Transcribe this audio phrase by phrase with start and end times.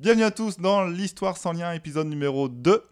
[0.00, 2.82] Bienvenue à tous dans l'Histoire sans lien, épisode numéro 2.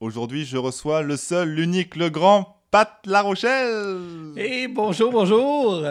[0.00, 4.32] Aujourd'hui, je reçois le seul, l'unique, le grand Pat La Rochelle.
[4.36, 5.84] Et bonjour, bonjour.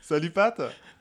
[0.00, 0.60] Salut Pat.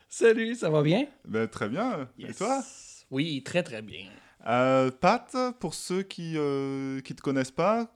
[0.10, 1.06] Salut, ça va bien?
[1.26, 2.08] Ben, très bien.
[2.20, 2.38] Et Yes.
[2.38, 2.62] toi?
[3.10, 4.06] Oui, très très bien.
[4.48, 7.88] Euh, Pat, pour ceux qui ne te connaissent pas,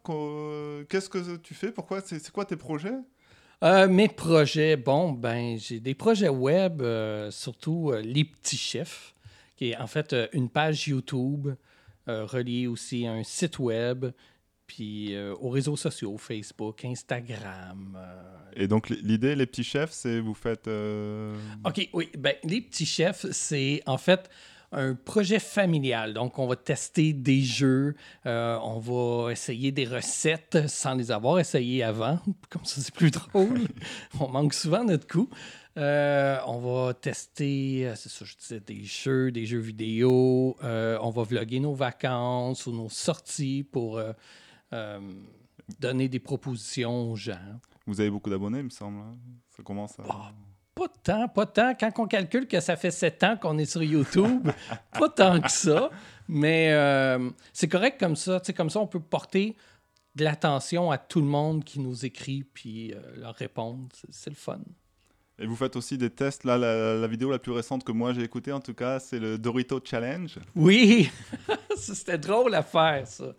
[0.90, 1.72] qu'est-ce que tu fais?
[1.72, 2.94] Pourquoi C'est quoi tes projets?
[3.64, 9.15] Euh, mes projets, bon, ben, j'ai des projets web, euh, surtout euh, Les Petits Chefs,
[9.56, 11.50] qui est en fait euh, une page YouTube
[12.08, 14.06] euh, reliée aussi à un site web,
[14.68, 17.98] puis euh, aux réseaux sociaux, Facebook, Instagram.
[18.00, 18.22] euh.
[18.56, 20.68] Et donc, l'idée, les petits chefs, c'est vous faites.
[20.68, 24.30] euh, OK, oui, ben, Les Petits Chefs, c'est en fait
[24.72, 26.14] un projet familial.
[26.14, 27.96] Donc, on va tester des jeux,
[28.26, 32.20] on va essayer des recettes sans les avoir essayées avant.
[32.50, 33.68] Comme ça, c'est plus drôle.
[34.20, 35.30] on manque souvent notre coup.
[35.78, 40.56] Euh, on va tester, euh, c'est ça, je disais, des jeux, des jeux vidéo.
[40.64, 44.14] Euh, on va vlogger nos vacances ou nos sorties pour euh,
[45.80, 47.60] donner des propositions aux gens.
[47.86, 49.00] Vous avez beaucoup d'abonnés, il me semble.
[49.00, 49.18] hein?
[49.56, 50.04] Ça commence à.
[50.10, 50.32] Ah,
[50.76, 51.74] Pas tant, pas tant.
[51.76, 54.50] Quand on calcule que ça fait sept ans qu'on est sur YouTube,
[54.98, 55.90] pas tant que ça.
[56.28, 56.74] Mais
[57.54, 58.40] c'est correct comme ça.
[58.40, 59.56] Tu sais, comme ça, on peut porter
[60.16, 63.88] de l'attention à tout le monde qui nous écrit puis leur répondre.
[64.10, 64.60] C'est le fun.
[65.38, 66.44] Et vous faites aussi des tests.
[66.46, 69.20] Là, la, la vidéo la plus récente que moi j'ai écoutée, en tout cas, c'est
[69.20, 70.40] le Dorito Challenge.
[70.56, 71.10] Oui!
[71.76, 73.34] C'était drôle à faire, ça.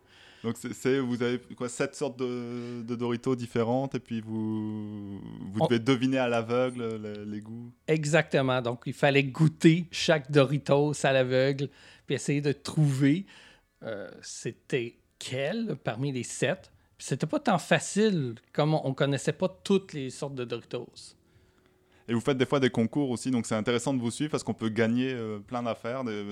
[0.45, 5.61] Donc, c'est- vous avez quoi sept sortes de, de Doritos différentes et puis vous vous
[5.61, 7.73] On- devez deviner à l'aveugle les, les goûts.
[7.89, 8.61] Exactement.
[8.63, 11.69] Donc, il fallait goûter chaque Doritos à l'aveugle
[12.07, 13.27] puis essayer de trouver
[13.83, 16.71] euh, c'était quel parmi les sept.
[16.99, 21.16] Puis c'était pas tant facile comme on, on connaissait pas toutes les sortes de Doritos.
[22.09, 24.45] Et vous faites des fois des concours aussi, donc c'est intéressant de vous suivre parce
[24.45, 26.05] qu'on peut gagner euh, plein d'affaires.
[26.05, 26.25] des-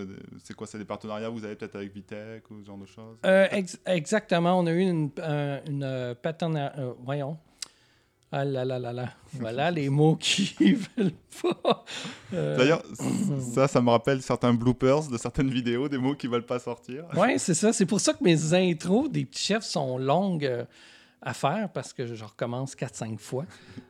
[0.44, 2.86] C'est quoi C'est des partenariats que vous avez peut-être avec Vitech ou ce genre de
[2.86, 3.16] choses?
[3.26, 4.58] Euh, ex- exactement.
[4.58, 7.36] On a eu une, un- une euh, partenaire- euh, voyons.
[8.30, 9.08] Ah là là là là.
[9.32, 10.54] Voilà les mots qui
[10.96, 11.84] veulent pas.
[12.32, 12.82] Euh, D'ailleurs,
[13.54, 17.04] ça, ça me rappelle certains bloopers de certaines vidéos, des mots qui veulent pas sortir.
[17.16, 17.72] Oui, c'est ça.
[17.72, 20.64] C'est pour ça que mes intros des petits chefs sont longues euh,
[21.24, 23.46] à faire parce que je recommence 4-5 fois.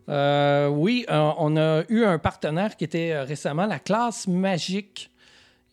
[0.08, 5.10] Euh, oui, euh, on a eu un partenaire qui était euh, récemment la classe magique.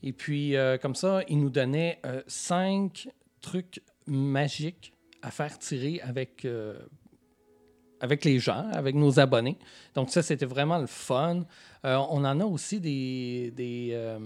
[0.04, 3.08] Et puis, comme ça, il nous donnait 5
[3.40, 6.48] trucs magiques à faire tirer avec,
[8.00, 9.60] avec les gens, avec nos abonnés.
[9.94, 11.46] Donc, ça, c'était vraiment le fun.
[11.84, 13.54] On en a aussi des.
[13.56, 14.18] des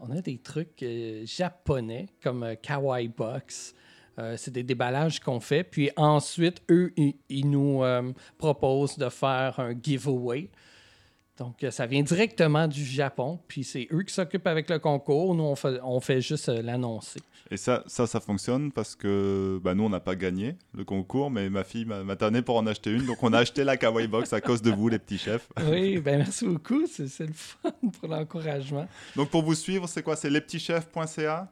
[0.00, 0.84] on a des trucs
[1.22, 3.76] japonais comme Kawaii Box.
[4.18, 5.64] Euh, c'est des déballages qu'on fait.
[5.64, 10.50] Puis ensuite, eux, ils, ils nous euh, proposent de faire un giveaway.
[11.38, 13.40] Donc, euh, ça vient directement du Japon.
[13.48, 15.34] Puis c'est eux qui s'occupent avec le concours.
[15.34, 17.20] Nous, on fait, on fait juste l'annoncer.
[17.50, 21.30] Et ça, ça, ça fonctionne parce que bah, nous, on n'a pas gagné le concours,
[21.30, 23.06] mais ma fille m'a tanné pour en acheter une.
[23.06, 25.48] Donc, on a acheté la Kawaii Box à cause de vous, les petits chefs.
[25.68, 26.86] Oui, ben merci beaucoup.
[26.86, 28.86] C'est c'est le fun pour l'encouragement.
[29.16, 30.16] Donc, pour vous suivre, c'est quoi?
[30.16, 31.50] C'est lespetitschefs.ca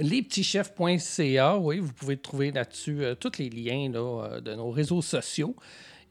[0.00, 5.02] Lespetitschefs.ca, oui, vous pouvez trouver là-dessus euh, tous les liens là, euh, de nos réseaux
[5.02, 5.54] sociaux.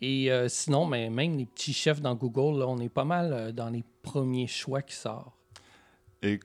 [0.01, 3.51] Et euh, sinon, mais même les petits chefs dans Google, là, on est pas mal
[3.53, 5.33] dans les premiers choix qui sortent.
[6.21, 6.39] Et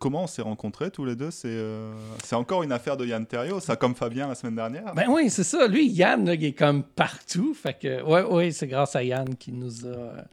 [0.00, 1.30] comment on s'est rencontrés tous les deux?
[1.30, 1.92] C'est euh,
[2.32, 4.92] encore une affaire de Yann Terrio, ça comme Fabien la semaine dernière?
[4.94, 5.68] Ben oui, c'est ça.
[5.68, 7.54] Lui, Yann, là, il est comme partout.
[7.54, 10.24] Fait que, ouais, ouais, c'est grâce à Yann qui nous a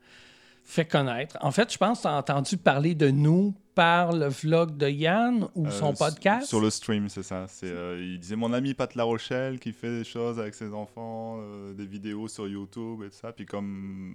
[0.67, 1.37] fait connaître.
[1.39, 4.89] En fait, je pense que tu as entendu parler de nous par le vlog de
[4.89, 6.45] Yann ou Euh, son podcast?
[6.47, 7.45] Sur le stream, c'est ça.
[7.47, 10.73] C'est, euh, il disait mon ami Pat La Rochelle qui fait des choses avec ses
[10.73, 13.31] enfants, euh, des vidéos sur YouTube et tout ça.
[13.31, 14.13] Puis comme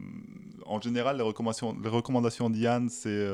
[0.67, 3.27] en général, les recommandations, les recommandations d'Yann, c'est,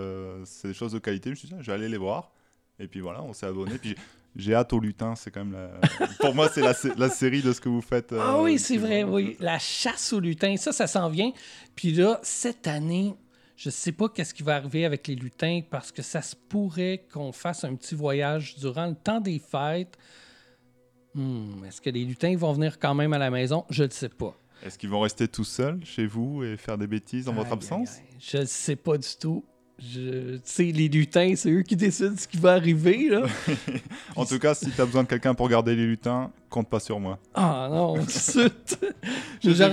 [0.45, 1.31] c'est des choses de qualité.
[1.31, 2.31] Je me suis dit, tiens, je vais aller les voir.
[2.79, 3.79] Et puis voilà, on s'est abonné.
[3.79, 3.97] puis
[4.39, 5.15] j'ai hâte au lutin.
[5.17, 6.07] C'est quand même la...
[6.21, 8.13] pour moi, c'est la, la série de ce que vous faites.
[8.13, 9.37] euh, Ah oui, c'est qui- vrai, oui.
[9.41, 11.33] La chasse au lutin, ça, ça s'en vient.
[11.75, 13.15] Puis là, cette année,
[13.57, 17.05] je sais pas qu'est-ce qui va arriver avec les lutins parce que ça se pourrait
[17.13, 19.99] qu'on fasse un petit voyage durant le temps des fêtes.
[21.15, 23.65] Hmm, Est-ce que les lutins vont venir quand même à la maison?
[23.71, 24.39] Je ne sais pas.
[24.65, 27.97] Est-ce qu'ils vont rester tout seuls chez vous et faire des bêtises en votre absence?
[27.97, 28.17] aïe, aïe.
[28.21, 29.45] Je ne sais pas du tout.
[29.81, 30.37] Je...
[30.37, 33.23] Tu sais, les lutins, c'est eux qui décident ce qui va arriver, là.
[34.17, 36.81] En tout cas, si tu as besoin de quelqu'un pour garder les lutins, compte pas
[36.81, 37.19] sur moi.
[37.35, 37.95] Ah non,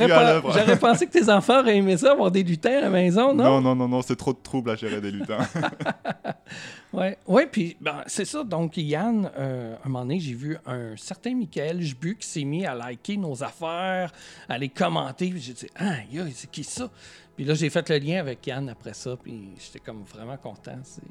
[0.07, 3.33] pas- j'aurais pensé que tes enfants auraient aimé ça, avoir des lutins à la maison,
[3.33, 3.43] non?
[3.43, 5.39] Non, non, non, non, c'est trop de trouble à gérer des lutins.
[6.95, 8.43] Ouais, ouais, puis ben, c'est ça.
[8.43, 12.65] Donc, Yann, euh, un moment donné, j'ai vu un certain Michael Jbu qui s'est mis
[12.65, 14.11] à liker nos affaires,
[14.47, 15.29] à les commenter.
[15.29, 15.95] Puis j'ai dit, ah,
[16.33, 16.89] c'est qui ça?
[17.35, 20.77] Puis là, j'ai fait le lien avec Yann après ça, puis j'étais comme vraiment content.
[20.83, 21.01] C'est-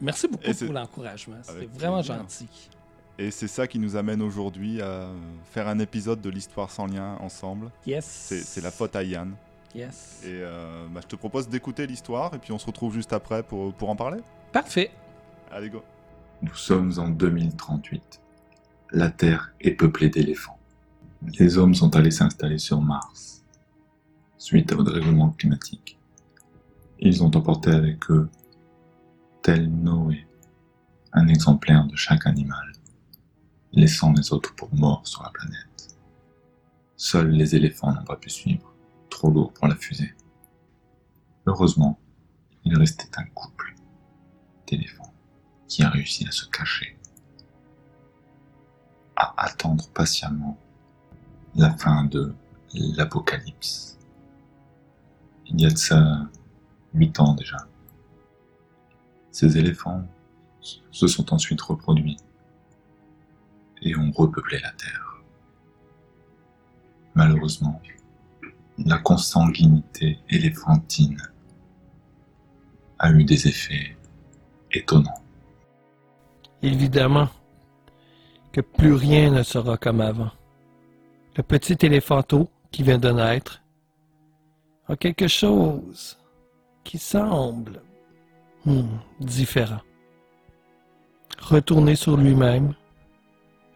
[0.00, 1.36] Merci beaucoup pour l'encouragement.
[1.42, 2.16] C'était vraiment plaisir.
[2.16, 2.48] gentil.
[3.16, 5.06] Et c'est ça qui nous amène aujourd'hui à
[5.52, 7.70] faire un épisode de l'histoire sans lien ensemble.
[7.86, 8.04] Yes.
[8.04, 9.36] C'est c'est la faute à Yann.
[9.72, 10.20] Yes.
[10.24, 13.44] Et euh, bah, je te propose d'écouter l'histoire et puis on se retrouve juste après
[13.44, 14.20] pour, pour en parler.
[14.52, 14.90] Parfait.
[15.56, 15.84] Allez, go.
[16.42, 18.20] Nous sommes en 2038.
[18.90, 20.58] La Terre est peuplée d'éléphants.
[21.38, 23.44] Les hommes sont allés s'installer sur Mars
[24.36, 25.96] suite au dérèglement climatique.
[26.98, 28.28] Ils ont emporté avec eux,
[29.42, 30.26] tel Noé,
[31.12, 32.72] un exemplaire de chaque animal,
[33.72, 35.96] laissant les autres pour morts sur la planète.
[36.96, 38.74] Seuls les éléphants n'ont pas pu suivre,
[39.08, 40.14] trop lourd pour la fusée.
[41.46, 41.96] Heureusement,
[42.64, 43.76] il restait un couple
[44.66, 45.13] d'éléphants
[45.74, 46.96] qui a réussi à se cacher,
[49.16, 50.56] à attendre patiemment
[51.56, 52.32] la fin de
[52.72, 53.98] l'apocalypse.
[55.46, 56.28] Il y a de ça
[56.94, 57.56] huit ans déjà.
[59.32, 60.06] Ces éléphants
[60.92, 62.18] se sont ensuite reproduits
[63.82, 65.22] et ont repeuplé la Terre.
[67.16, 67.82] Malheureusement,
[68.78, 71.20] la consanguinité éléphantine
[73.00, 73.96] a eu des effets
[74.70, 75.23] étonnants.
[76.64, 77.28] Évidemment
[78.50, 80.30] que plus rien ne sera comme avant.
[81.36, 83.60] Le petit éléphanteau qui vient de naître
[84.88, 86.18] a quelque chose
[86.82, 87.82] qui semble
[88.64, 89.82] hmm, différent.
[91.38, 92.72] Retourné sur lui-même,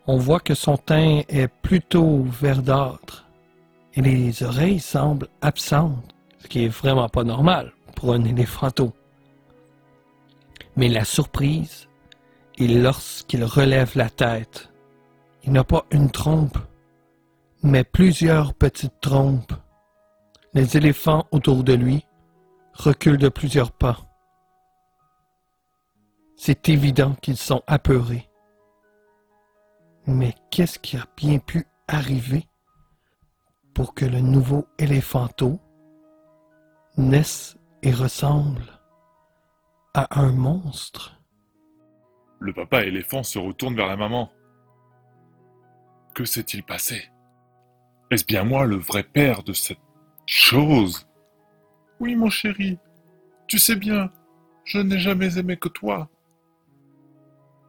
[0.06, 3.28] on voit que son teint est plutôt verdâtre
[3.92, 8.94] et les oreilles semblent absentes, ce qui est vraiment pas normal pour un éléphanteau.
[10.74, 11.87] Mais la surprise
[12.58, 14.70] et lorsqu'il relève la tête,
[15.44, 16.58] il n'a pas une trompe,
[17.62, 19.52] mais plusieurs petites trompes.
[20.54, 22.04] Les éléphants autour de lui
[22.74, 24.00] reculent de plusieurs pas.
[26.36, 28.28] C'est évident qu'ils sont apeurés.
[30.06, 32.48] Mais qu'est-ce qui a bien pu arriver
[33.72, 35.60] pour que le nouveau éléphanteau
[36.96, 38.64] naisse et ressemble
[39.94, 41.17] à un monstre?
[42.40, 44.30] Le papa éléphant se retourne vers la maman.
[46.14, 47.10] Que s'est-il passé?
[48.10, 49.80] Est-ce bien moi le vrai père de cette
[50.26, 51.08] chose?
[52.00, 52.78] Oui, mon chéri.
[53.48, 54.10] Tu sais bien,
[54.64, 56.08] je n'ai jamais aimé que toi.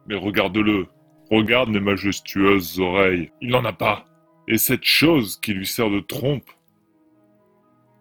[0.06, 0.86] Mais regarde-le.
[1.30, 3.30] Regarde mes majestueuses oreilles.
[3.40, 4.04] Il n'en a pas.
[4.48, 6.50] Et cette chose qui lui sert de trompe.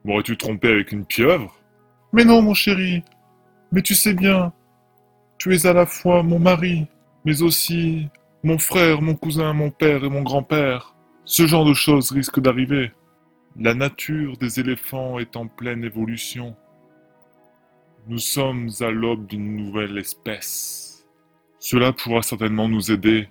[0.04, 1.56] M'aurais-tu trompé avec une pieuvre?
[2.14, 3.04] Mais non, mon chéri.
[3.72, 4.52] Mais tu sais bien,
[5.40, 6.86] tu es à la fois mon mari,
[7.24, 8.10] mais aussi
[8.44, 10.96] mon frère, mon cousin, mon père et mon grand-père.
[11.24, 12.92] Ce genre de choses risque d'arriver.
[13.58, 16.56] La nature des éléphants est en pleine évolution.
[18.08, 21.08] Nous sommes à l'aube d'une nouvelle espèce.
[21.60, 23.30] Cela pourra certainement nous aider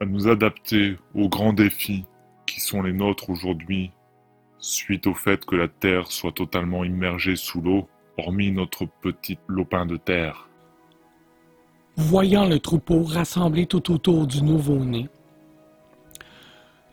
[0.00, 2.06] à nous adapter aux grands défis
[2.46, 3.92] qui sont les nôtres aujourd'hui,
[4.58, 7.88] suite au fait que la Terre soit totalement immergée sous l'eau,
[8.18, 10.49] hormis notre petit lopin de terre.
[12.08, 15.08] Voyant le troupeau rassemblé tout autour du nouveau-né,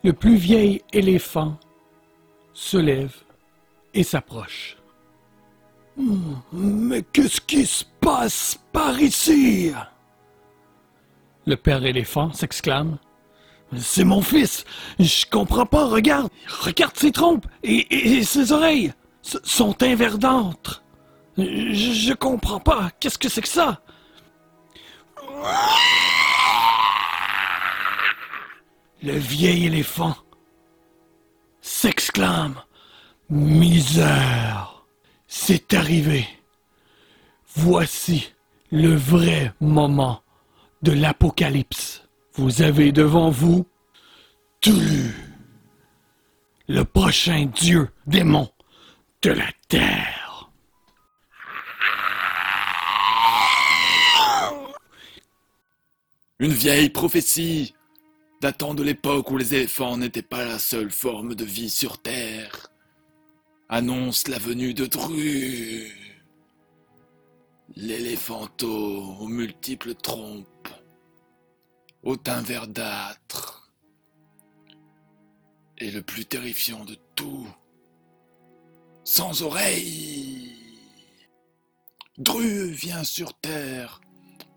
[0.04, 1.56] le plus vieil éléphant
[2.52, 3.14] se lève
[3.94, 4.76] et s'approche.
[5.96, 9.72] Hmm, Mais qu'est-ce qui se passe par ici?
[11.46, 12.98] Le père éléphant s'exclame.
[13.76, 14.64] C'est mon fils.
[14.98, 15.86] Je comprends pas.
[15.86, 16.30] Regarde.
[16.60, 18.92] Regarde ses trompes et, ses oreilles.
[19.24, 20.82] S- sont verdâtre.
[21.36, 22.90] Je, je comprends pas.
[23.00, 23.80] Qu'est-ce que c'est que ça?
[29.02, 30.16] Le vieil éléphant
[31.60, 32.62] s'exclame.
[33.30, 34.84] Misère.
[35.26, 36.26] C'est arrivé.
[37.54, 38.32] Voici
[38.70, 40.22] le vrai moment
[40.82, 42.02] de l'apocalypse.
[42.34, 43.66] Vous avez devant vous
[44.60, 45.14] Tulu,
[46.66, 48.48] le prochain dieu démon
[49.22, 50.17] de la terre.
[56.40, 57.74] Une vieille prophétie
[58.40, 62.68] datant de l'époque où les éléphants n'étaient pas la seule forme de vie sur Terre
[63.68, 65.92] annonce la venue de Dru.
[67.74, 70.68] L'éléphanteau aux multiples trompes,
[72.04, 73.72] au teint verdâtre,
[75.76, 77.48] et le plus terrifiant de tout,
[79.02, 80.54] sans oreilles.
[82.16, 84.00] Dru vient sur Terre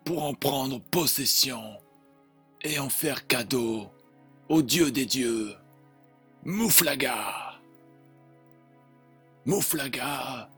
[0.04, 1.78] pour en prendre possession
[2.64, 3.88] et en faire cadeau
[4.50, 5.56] au dieu des dieux,
[6.44, 7.60] Mouflaga.
[9.46, 10.50] Mouflaga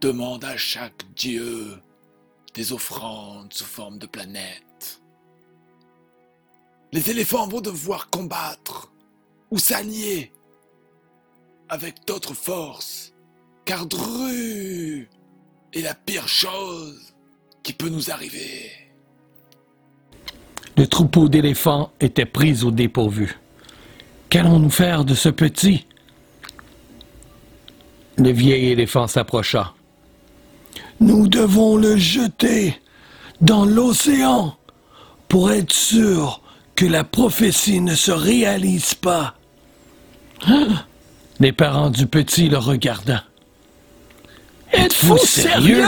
[0.00, 1.80] demande à chaque dieu
[2.54, 5.00] des offrandes sous forme de planètes.
[6.92, 8.92] Les éléphants vont devoir combattre
[9.50, 10.32] ou s'allier
[11.68, 13.12] avec d'autres forces,
[13.64, 15.08] car Dru
[15.72, 17.15] est la pire chose
[17.66, 18.70] qui peut nous arriver.
[20.76, 23.40] Le troupeau d'éléphants était pris au dépourvu.
[24.28, 25.84] Qu'allons-nous faire de ce petit?
[28.18, 29.74] Le vieil éléphant s'approcha.
[31.00, 32.80] Nous devons le jeter
[33.40, 34.56] dans l'océan
[35.26, 36.42] pour être sûr
[36.76, 39.34] que la prophétie ne se réalise pas.
[40.46, 40.68] Hein?
[41.40, 43.24] Les parents du petit le regardaient.
[44.72, 45.84] Êtes-vous sérieux?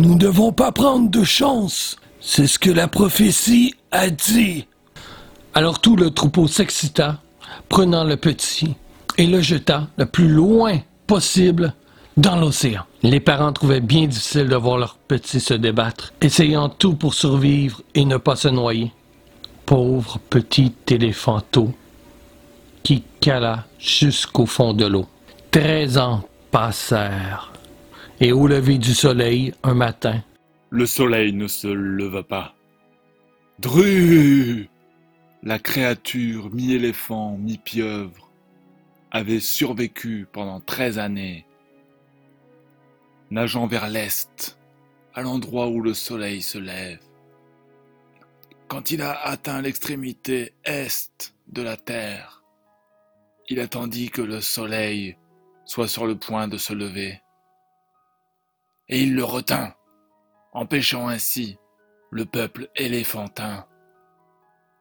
[0.00, 1.96] Nous ne devons pas prendre de chance.
[2.20, 4.66] C'est ce que la prophétie a dit.
[5.52, 7.18] Alors tout le troupeau s'excita,
[7.68, 8.76] prenant le petit
[9.18, 11.74] et le jeta le plus loin possible
[12.16, 12.84] dans l'océan.
[13.02, 17.82] Les parents trouvaient bien difficile de voir leur petit se débattre, essayant tout pour survivre
[17.94, 18.92] et ne pas se noyer.
[19.66, 21.74] Pauvre petit éléphanteau
[22.82, 25.06] qui cala jusqu'au fond de l'eau.
[25.50, 27.52] Treize ans passèrent,
[28.20, 30.22] et au lever du soleil, un matin,
[30.68, 32.54] Le soleil ne se leva pas.
[33.58, 34.68] Dru
[35.42, 38.30] La créature mi-éléphant, mi-pieuvre
[39.10, 41.46] avait survécu pendant treize années,
[43.30, 44.58] nageant vers l'est,
[45.14, 47.00] à l'endroit où le soleil se lève.
[48.68, 52.44] Quand il a atteint l'extrémité est de la terre,
[53.48, 55.16] il attendit que le soleil
[55.64, 57.20] soit sur le point de se lever.
[58.92, 59.72] Et il le retint,
[60.52, 61.58] empêchant ainsi
[62.10, 63.64] le peuple éléphantin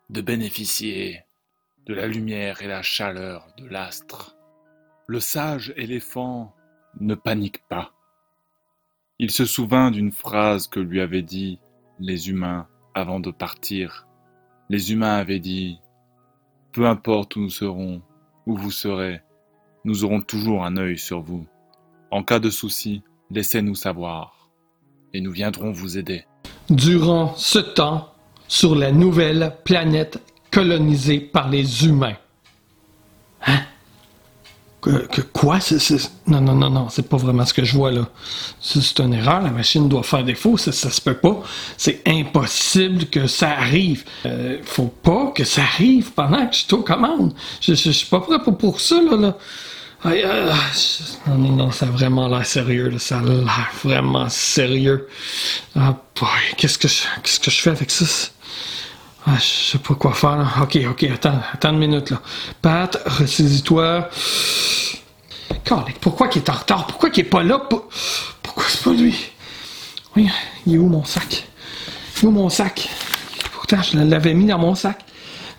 [0.10, 1.26] de bénéficier
[1.86, 4.36] de la lumière et la chaleur de l'astre.
[5.06, 6.56] Le sage éléphant
[7.00, 7.94] ne panique pas.
[9.20, 11.60] Il se souvint d'une phrase que lui avaient dit
[12.00, 14.08] les humains avant de partir.
[14.70, 15.78] Les humains avaient dit
[16.72, 18.02] Peu importe où nous serons,
[18.48, 19.22] où vous serez,
[19.86, 21.46] nous aurons toujours un œil sur vous.
[22.10, 24.50] En cas de souci, laissez-nous savoir,
[25.14, 26.26] et nous viendrons vous aider.
[26.70, 28.14] Durant ce temps,
[28.48, 30.20] sur la nouvelle planète
[30.52, 32.16] colonisée par les humains.
[33.46, 33.60] Hein?
[34.82, 35.60] Que, quoi?
[35.60, 38.08] C'est- Non, non, non, non, c'est pas vraiment ce que je vois là.
[38.62, 41.44] C'est une erreur, la machine doit faire défaut, ça, ça se peut pas.
[41.76, 44.06] C'est impossible que ça arrive.
[44.26, 47.34] Euh, faut pas que ça arrive pendant que je suis aux commandes.
[47.62, 49.18] Je suis pas prêt pour, pour ça, là.
[49.18, 49.38] là.
[50.04, 53.00] Aïe, aïe, je- Non, non, non, ça a vraiment l'air sérieux, là.
[53.00, 55.08] Ça a l'air vraiment sérieux.
[55.76, 58.06] Ah, boy, qu'est-ce que je, qu'est-ce que je fais avec ça?
[59.28, 60.48] Ah, je sais pas quoi faire, là.
[60.62, 62.22] Ok, ok, attends, attends une minute, là.
[62.62, 64.10] Pat, ressaisis-toi.
[66.02, 66.88] Pourquoi qu'il est en retard?
[66.88, 67.60] Pourquoi qu'il est pas là?
[67.60, 67.90] Pour-
[68.42, 69.14] Pourquoi c'est pas lui?
[70.16, 70.30] Oui,
[70.66, 71.44] il est où mon sac?
[72.18, 72.90] Il est où mon sac?
[73.54, 75.00] Pourtant, je l'avais mis dans mon sac.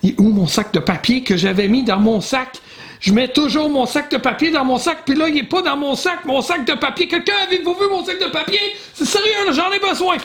[0.03, 2.59] Il est où mon sac de papier que j'avais mis dans mon sac?
[3.01, 5.63] Je mets toujours mon sac de papier dans mon sac, puis là, il est pas
[5.63, 7.09] dans mon sac, mon sac de papier.
[7.09, 8.61] Quelqu'un, avez-vous vu mon sac de papier?
[8.93, 10.19] C'est sérieux, j'en ai besoin.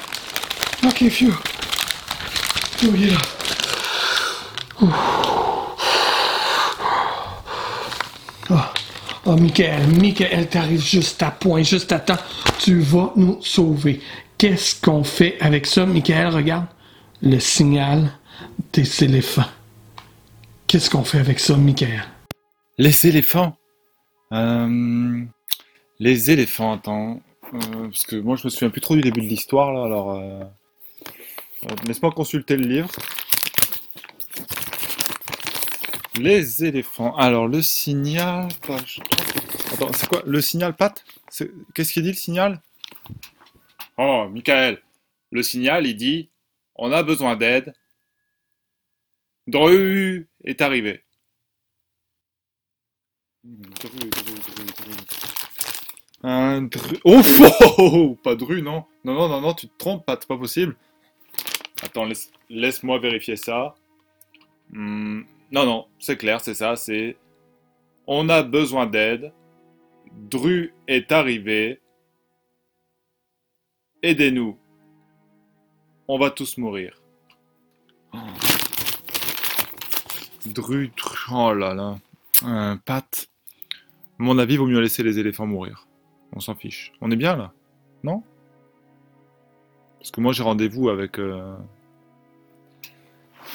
[0.85, 1.31] Ok, fiu.
[2.83, 3.17] Oh, il est là.
[8.49, 8.55] Oh,
[9.25, 12.17] oh Michael, Michael, t'arrives juste à point, juste à temps.
[12.59, 14.01] Tu vas nous sauver.
[14.37, 16.27] Qu'est-ce qu'on fait avec ça, Michael?
[16.27, 16.65] Regarde.
[17.21, 18.11] Le signal
[18.73, 19.45] des éléphants.
[20.67, 22.03] Qu'est-ce qu'on fait avec ça, Michael?
[22.77, 23.57] Les éléphants
[24.33, 25.23] Euh,
[25.99, 27.21] Les éléphants, attends.
[27.53, 30.11] Euh, parce que moi, je me souviens plus trop du début de l'histoire, là, alors...
[30.11, 30.43] euh,
[31.87, 32.91] Laisse-moi consulter le livre.
[36.19, 37.15] Les éléphants.
[37.15, 38.47] Alors, le signal...
[38.65, 39.25] page 3.
[39.73, 40.21] Attends, c'est quoi?
[40.25, 41.03] Le signal, Pat
[41.73, 42.61] Qu'est-ce qu'il dit, le signal?
[43.97, 44.81] Oh, Michael.
[45.31, 46.29] Le signal, il dit...
[46.75, 47.73] On a besoin d'aide.
[49.47, 51.03] Dru est arrivé.
[51.03, 51.43] Dru, Dru,
[52.83, 53.34] Dru, Dru.
[56.23, 56.97] Un dru...
[57.03, 57.21] Oh,
[57.77, 58.85] oh, pas Dru, non.
[59.03, 60.75] Non, non, non, non, tu te trompes, Pat, c'est pas possible.
[61.83, 63.75] Attends, laisse, laisse-moi vérifier ça.
[64.71, 65.21] Hmm,
[65.51, 67.17] non, non, c'est clair, c'est ça, c'est...
[68.07, 69.31] On a besoin d'aide.
[70.11, 71.79] Dru est arrivé.
[74.01, 74.57] Aidez-nous.
[76.07, 77.01] On va tous mourir.
[78.13, 78.17] Oh.
[80.45, 80.91] Dru,
[81.31, 81.99] oh là là.
[82.43, 83.27] Euh, Pat,
[84.17, 85.87] mon avis, vaut mieux laisser les éléphants mourir.
[86.33, 86.93] On s'en fiche.
[87.01, 87.53] On est bien là
[88.03, 88.23] Non?
[89.99, 91.55] Parce que moi j'ai rendez-vous avec euh,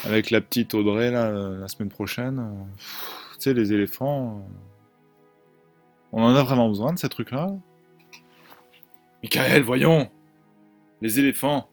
[0.03, 2.67] avec la petite Audrey là la semaine prochaine.
[3.33, 4.51] Tu sais les éléphants, euh,
[6.11, 7.49] on en a vraiment besoin de ces trucs là
[9.23, 10.09] Michael, voyons.
[11.01, 11.69] Les éléphants.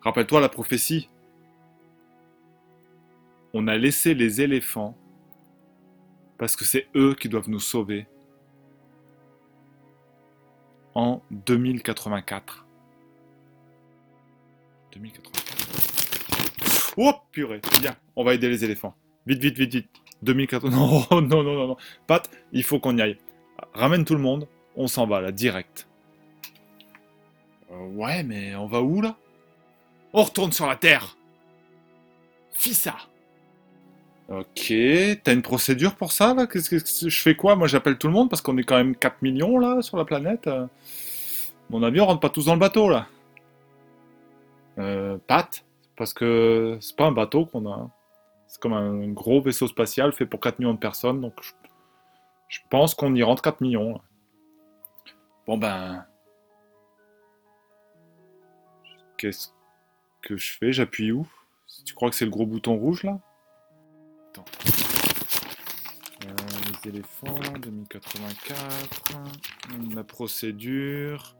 [0.00, 1.08] Rappelle-toi la prophétie.
[3.52, 4.96] On a laissé les éléphants
[6.44, 8.06] parce que c'est eux qui doivent nous sauver
[10.94, 12.66] en 2084.
[14.92, 16.92] 2084.
[16.98, 18.94] Oh purée, bien, on va aider les éléphants.
[19.26, 19.88] Vite, vite, vite, vite.
[20.20, 20.68] 2080.
[20.68, 21.76] Non, non, non, non, non.
[22.06, 23.16] Pat, il faut qu'on y aille.
[23.72, 24.46] Ramène tout le monde,
[24.76, 25.88] on s'en va là, direct.
[27.70, 29.16] Euh, ouais, mais on va où là?
[30.12, 31.16] On retourne sur la Terre
[32.52, 32.96] Fis ça
[34.28, 34.72] Ok,
[35.22, 36.46] t'as une procédure pour ça là?
[36.46, 37.56] Qu'est-ce que je fais quoi?
[37.56, 40.04] Moi j'appelle tout le monde parce qu'on est quand même 4 millions là sur la
[40.04, 40.48] planète.
[41.70, 43.06] Mon avis, on rentre pas tous dans le bateau là.
[44.78, 45.64] Euh, Pat,
[45.96, 47.90] parce que c'est pas un bateau qu'on a.
[48.46, 51.52] C'est comme un gros vaisseau spatial fait pour 4 millions de personnes, donc je,
[52.48, 53.92] je pense qu'on y rentre 4 millions.
[53.92, 54.00] là.
[55.46, 56.04] Bon ben.
[59.18, 59.48] Qu'est-ce
[60.22, 60.72] que je fais?
[60.72, 61.26] J'appuie où?
[61.84, 63.18] Tu crois que c'est le gros bouton rouge là?
[66.24, 66.30] Euh,
[66.84, 69.12] les éléphants, 2084.
[69.94, 71.36] La procédure.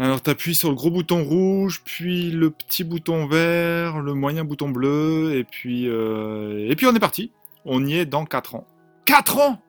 [0.00, 4.68] Alors t'appuies sur le gros bouton rouge, puis le petit bouton vert, le moyen bouton
[4.68, 7.32] bleu, et puis euh, et puis on est parti.
[7.64, 8.66] On y est dans 4 ans.
[9.06, 9.60] 4 ans?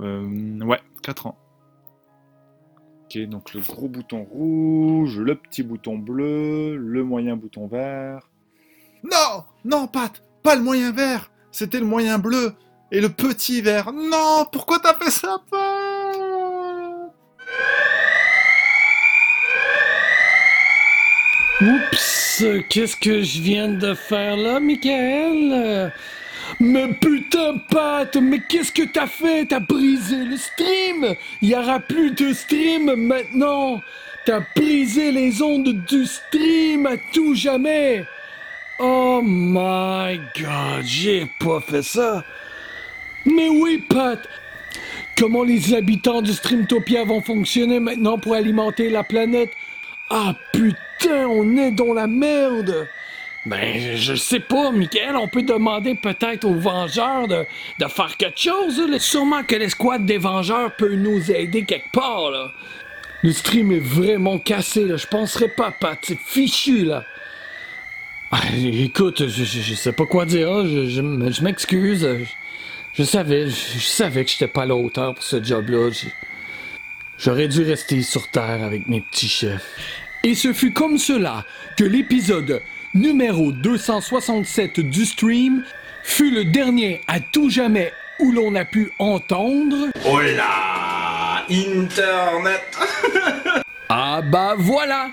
[0.00, 1.38] Euh, Ouais, 4 ans.
[3.04, 8.30] Ok, donc le gros bouton rouge, le petit bouton bleu, le moyen bouton vert.
[9.04, 12.54] Non Non, Pat Pas le moyen vert C'était le moyen bleu
[12.92, 13.92] et le petit vert.
[13.92, 15.60] Non Pourquoi t'as fait ça, Pat?
[21.60, 25.92] Oups, qu'est-ce que je viens de faire là, Michael?
[26.60, 29.46] Mais putain, Pat, mais qu'est-ce que t'as fait?
[29.46, 31.16] T'as brisé le stream!
[31.42, 33.80] Il y aura plus de stream maintenant!
[34.26, 38.06] T'as brisé les ondes du stream à tout jamais!
[38.78, 42.22] Oh my god, j'ai pas fait ça!
[43.24, 44.18] Mais oui, Pat!
[45.16, 49.50] Comment les habitants du Streamtopia vont fonctionner maintenant pour alimenter la planète?
[50.10, 52.86] Ah putain, on est dans la merde!
[53.46, 57.46] Ben, je sais pas, Michael, on peut demander peut-être aux Vengeurs de,
[57.88, 58.82] faire quelque chose.
[58.98, 62.50] Sûrement que l'escouade des Vengeurs peut nous aider quelque part, là.
[63.22, 64.96] Le stream est vraiment cassé, là.
[64.96, 65.96] Je penserais pas, Pat.
[66.02, 67.04] C'est fichu, là.
[68.32, 70.66] Ah, écoute, je, je, je sais pas quoi dire.
[70.66, 72.08] Je, m'excuse.
[72.94, 75.90] Je, savais, je, je savais que j'étais pas à la hauteur pour ce job-là.
[77.18, 79.64] J'aurais dû rester sur Terre avec mes petits chefs.
[80.24, 81.44] Et ce fut comme cela
[81.76, 82.60] que l'épisode
[82.94, 85.64] numéro 267 du stream
[86.02, 89.88] fut le dernier à tout jamais où l'on a pu entendre.
[90.04, 92.78] Oh là Internet
[93.88, 95.10] Ah bah voilà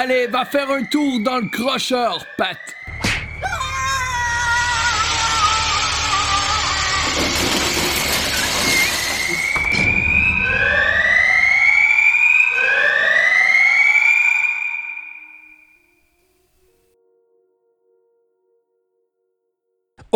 [0.00, 2.56] Allez, va faire un tour dans le crocheur, Pat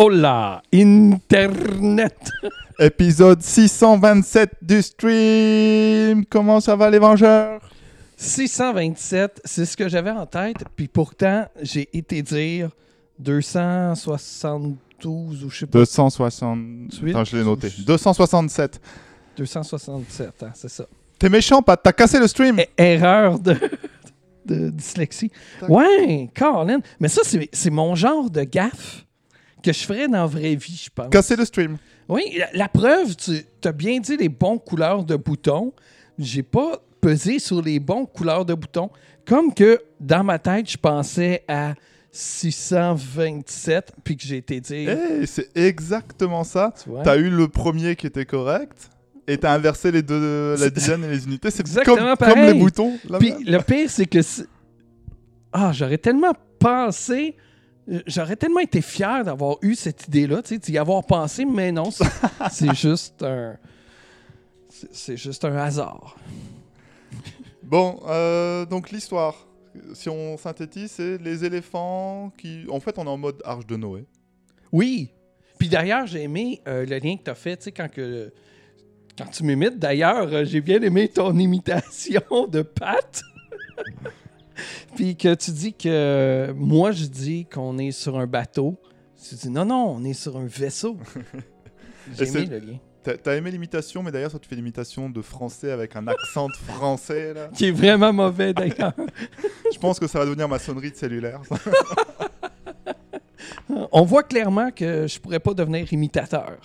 [0.09, 2.31] là, Internet!
[2.79, 6.25] Épisode 627 du stream.
[6.29, 7.72] Comment ça va les Vengeurs?
[8.17, 12.69] 627, c'est ce que j'avais en tête, puis pourtant, j'ai été dire
[13.19, 16.59] 272 ou je sais pas, 260.
[17.09, 17.69] Attends, je l'ai noté.
[17.85, 18.81] 267.
[19.37, 20.85] 267, hein, c'est ça.
[21.17, 21.79] T'es méchant, Pat.
[21.81, 22.59] T'as cassé le stream.
[22.59, 23.55] E- erreur de,
[24.45, 25.31] de dyslexie.
[25.67, 26.79] Ouais, Colin.
[26.99, 29.05] Mais ça, c'est c'est mon genre de gaffe
[29.63, 31.09] que je ferais dans la vraie vie, je pense.
[31.09, 31.77] Casser le stream.
[32.09, 35.73] Oui, la, la preuve, tu as bien dit les bons couleurs de boutons.
[36.19, 38.89] J'ai pas pesé sur les bons couleurs de boutons.
[39.25, 41.73] Comme que dans ma tête, je pensais à
[42.11, 44.89] 627, puis que j'ai été dire.
[44.89, 46.73] Hey, c'est exactement ça.
[46.83, 46.89] Tu?
[47.03, 48.89] T'as eu le premier qui était correct.
[49.27, 51.49] Et t'as inversé les deux, la dizaine et les unités.
[51.49, 52.33] C'est Exactement comme, pareil.
[52.35, 52.97] comme les boutons.
[53.19, 54.19] Puis le pire, c'est que.
[55.53, 57.35] Ah, j'aurais tellement pensé.
[58.07, 63.23] J'aurais tellement été fier d'avoir eu cette idée-là, d'y avoir pensé, mais non, c'est- juste
[63.23, 63.55] un.
[64.91, 66.17] C'est juste un hasard.
[67.63, 69.47] Bon, euh, donc l'histoire.
[69.93, 72.65] Si on synthétise, c'est les éléphants qui.
[72.69, 74.05] En fait, on est en mode Arche de Noé.
[74.71, 75.11] Oui.
[75.57, 78.31] Puis d'ailleurs, j'ai aimé euh, le lien que tu as fait, tu sais, quand, que,
[79.17, 79.79] quand tu m'imites.
[79.79, 83.23] D'ailleurs, euh, j'ai bien aimé ton imitation de Pat.
[84.95, 88.77] Puis que tu dis que moi, je dis qu'on est sur un bateau.
[89.27, 90.97] Tu dis non, non, on est sur un vaisseau.
[92.17, 92.77] J'ai aimé le lien.
[93.03, 96.55] T'as aimé l'imitation, mais d'ailleurs, toi, tu fais l'imitation de français avec un accent de
[96.55, 97.49] français, là.
[97.53, 98.93] Qui est vraiment mauvais d'ailleurs.
[99.73, 101.41] Je pense que ça va devenir ma sonnerie de cellulaire.
[103.91, 106.57] On voit clairement que je pourrais pas devenir imitateur.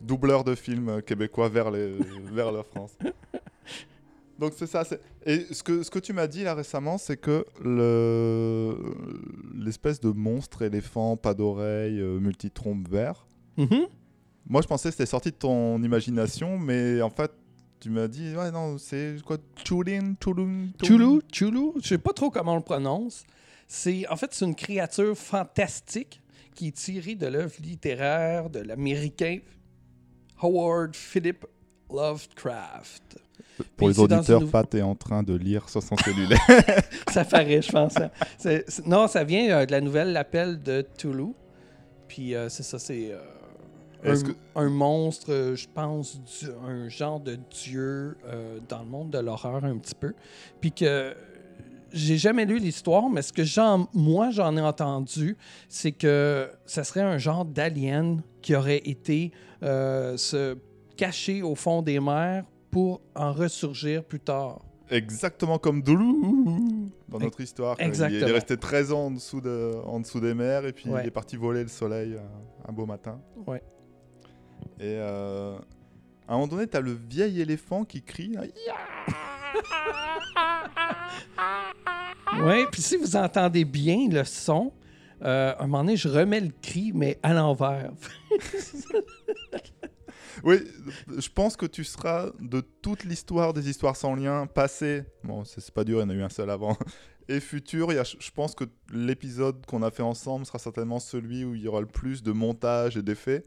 [0.00, 1.92] Doubleur de films québécois vers, les,
[2.32, 2.92] vers la France.
[4.38, 4.84] Donc c'est ça.
[5.24, 8.76] Et ce que, ce que tu m'as dit là récemment, c'est que le
[9.54, 13.26] l'espèce de monstre éléphant, pas d'oreille, euh, multitrompe vert,
[13.56, 13.86] Mhm.
[14.48, 17.30] Moi je pensais que c'était sorti de ton imagination, mais en fait
[17.80, 22.30] tu m'as dit, ouais non, c'est quoi Chulin, Chulun, Chulu, Chulu, je sais pas trop
[22.30, 23.24] comment on le prononce.
[23.68, 26.22] C'est en fait c'est une créature fantastique
[26.54, 29.38] qui est tirée de l'œuvre littéraire de l'américain
[30.40, 31.44] Howard Philip
[31.92, 33.18] Lovecraft.
[33.56, 36.38] Pour Puis les auditeurs, une- Fat est en train de lire sur son cellulaire.
[37.12, 37.96] ça paraît, je pense.
[37.96, 38.10] hein.
[38.86, 41.34] Non, ça vient euh, de la nouvelle L'appel de Toulouse.
[42.08, 43.18] Puis euh, c'est ça, c'est euh,
[44.04, 48.80] un, Est-ce que- un monstre, euh, je pense, du- un genre de dieu euh, dans
[48.80, 50.12] le monde de l'horreur un petit peu.
[50.60, 51.14] Puis que
[51.92, 55.36] j'ai jamais lu l'histoire, mais ce que j'en, moi j'en ai entendu,
[55.68, 59.32] c'est que ça serait un genre d'alien qui aurait été
[59.62, 60.56] euh, se
[60.96, 64.60] cacher au fond des mers pour en ressurgir plus tard.
[64.90, 67.74] Exactement comme Doulou dans notre histoire.
[67.80, 68.26] Est- Il Exactement.
[68.28, 71.00] est resté 13 ans en dessous, de, en dessous des mers et puis Ouais.
[71.02, 72.16] il est parti voler le soleil
[72.68, 73.20] un beau matin.
[73.46, 73.62] Ouais.
[74.80, 75.56] Et euh,
[76.28, 78.36] à un moment donné, t'as le vieil éléphant qui crie.
[82.42, 84.72] Oui, puis si vous entendez bien le son,
[85.22, 87.92] euh, à un moment donné, je remets le cri, mais à l'envers.
[90.44, 90.58] Oui,
[91.16, 95.62] je pense que tu seras de toute l'histoire des histoires sans lien, passé, bon, c'est
[95.62, 96.76] c'est pas dur, il y en a eu un seul avant,
[97.28, 101.00] et futur, il y a- je pense que l'épisode qu'on a fait ensemble sera certainement
[101.00, 103.44] celui où il y aura le plus de montage et d'effets.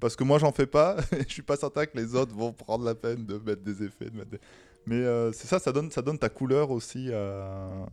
[0.00, 2.52] Parce que moi, j'en fais pas, et je suis pas certain que les autres vont
[2.52, 4.10] prendre la peine de mettre des effets.
[4.10, 4.40] De mettre des-
[4.86, 7.86] Mais euh, c'est ça, ça donne, ça donne ta couleur aussi à,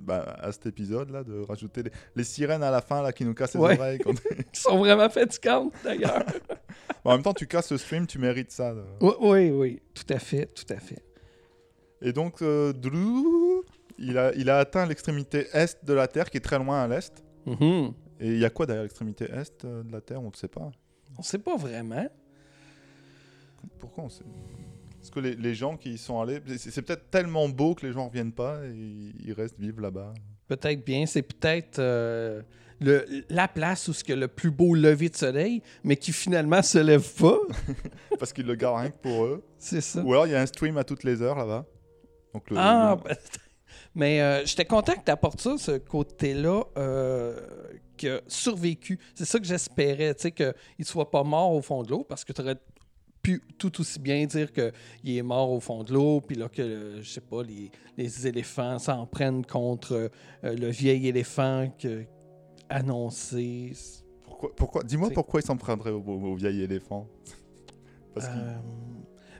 [0.00, 3.34] bah, à cet épisode-là, de rajouter les, les sirènes à la fin là, qui nous
[3.34, 3.78] cassent les Ouais.
[3.78, 3.98] oreilles.
[3.98, 4.14] quand-
[4.52, 6.24] Qui sont vraiment fatigantes, d'ailleurs.
[7.04, 8.72] en même temps, tu casses le stream, tu mérites ça.
[8.72, 8.82] là.
[9.00, 11.02] oui, oui, oui, tout à fait, tout à fait.
[12.02, 13.62] Et donc, euh, Drew,
[13.98, 16.88] il a, il a atteint l'extrémité est de la Terre, qui est très loin à
[16.88, 17.22] l'est.
[17.46, 17.92] Mhm.
[18.20, 20.20] Et il y a quoi derrière l'extrémité est euh, de la Terre?
[20.22, 20.70] On ne sait pas.
[21.18, 22.06] On sait pas vraiment.
[23.78, 24.24] Pourquoi on sait?
[24.98, 27.86] Parce que les, les gens qui y sont allés, c'est c'est peut-être tellement beau que
[27.86, 30.12] les gens ne reviennent pas et ils restent vivre là-bas.
[30.48, 32.42] Peut-être bien, c'est peut-être euh,
[32.80, 36.12] le, la place où il y a le plus beau lever de soleil, mais qui
[36.12, 37.38] finalement se lève pas.
[38.18, 39.44] Parce qu'ils le gardent rien que pour eux.
[39.58, 40.02] C'est ça.
[40.02, 41.64] Ou alors il y a un stream à toutes les heures là-bas.
[42.34, 43.16] Donc le, Ah, le- ben,
[43.94, 47.40] mais euh, j'étais content que tu apportes ça, ce côté-là, euh,
[47.96, 48.98] qui a survécu.
[49.14, 52.04] C'est ça que j'espérais, tu sais, qu'il ne soit pas mort au fond de l'eau,
[52.04, 52.56] parce que tu aurais
[53.22, 54.72] pu tout aussi bien dire qu'il
[55.16, 58.26] est mort au fond de l'eau, puis là, que, euh, je sais pas, les, les
[58.28, 59.94] éléphants s'en prennent contre
[60.44, 62.04] euh, le vieil éléphant que,
[62.68, 63.72] annoncé.
[64.24, 67.06] pourquoi, pourquoi Dis-moi pourquoi ils s'en prendraient au, au- au vieil éléphant?
[68.14, 68.56] Parce Euh,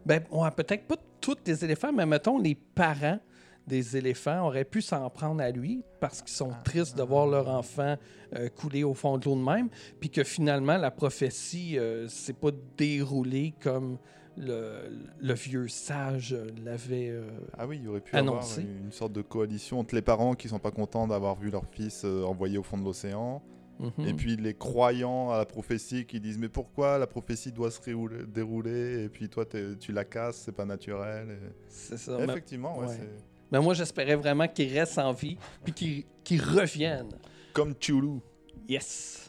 [0.05, 3.19] ben, ouais, peut-être pas tous les éléphants, mais mettons les parents
[3.66, 7.48] des éléphants auraient pu s'en prendre à lui parce qu'ils sont tristes de voir leur
[7.48, 7.96] enfant
[8.35, 9.68] euh, couler au fond de l'eau de même,
[10.00, 13.98] puis que finalement la prophétie euh, s'est pas déroulée comme
[14.37, 14.83] le,
[15.18, 17.09] le vieux sage l'avait.
[17.11, 17.26] euh,
[17.59, 18.61] Ah oui, il y aurait pu annoncé.
[18.61, 21.64] avoir une sorte de coalition entre les parents qui sont pas contents d'avoir vu leur
[21.66, 23.42] fils euh, envoyé au fond de l'océan,
[23.81, 24.07] mhm.
[24.07, 27.81] et puis les croyants à la prophétie qui disent mais pourquoi la prophétie doit se
[28.26, 29.44] dérouler, et puis toi
[29.81, 31.29] tu la casses, c'est pas naturel.
[31.31, 32.16] et- C'est ça.
[32.18, 32.94] Mais, Effectivement, ouais, ouais.
[32.94, 37.09] c'est mais moi, j'espérais vraiment qu'il reste en vie, puis qu'il qu'il revienne.
[37.53, 38.21] comme Chulu.
[38.69, 39.23] Yes.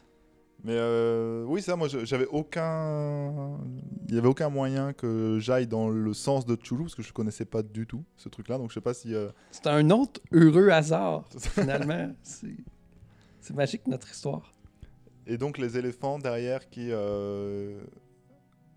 [0.64, 3.60] Mais euh, oui, ça, moi, j'avais aucun,
[4.10, 7.14] il y avait aucun moyen que j'aille dans le sens de Chulu parce que je
[7.14, 9.14] connaissais pas du tout ce truc-là, donc je sais pas si.
[9.14, 12.12] euh, C'est un autre heureux hasard, finalement.
[12.24, 12.56] C'est
[13.40, 14.52] c'est magique, notre histoire.
[15.26, 16.88] Et donc les éléphants derrière qui.
[16.92, 17.80] euh,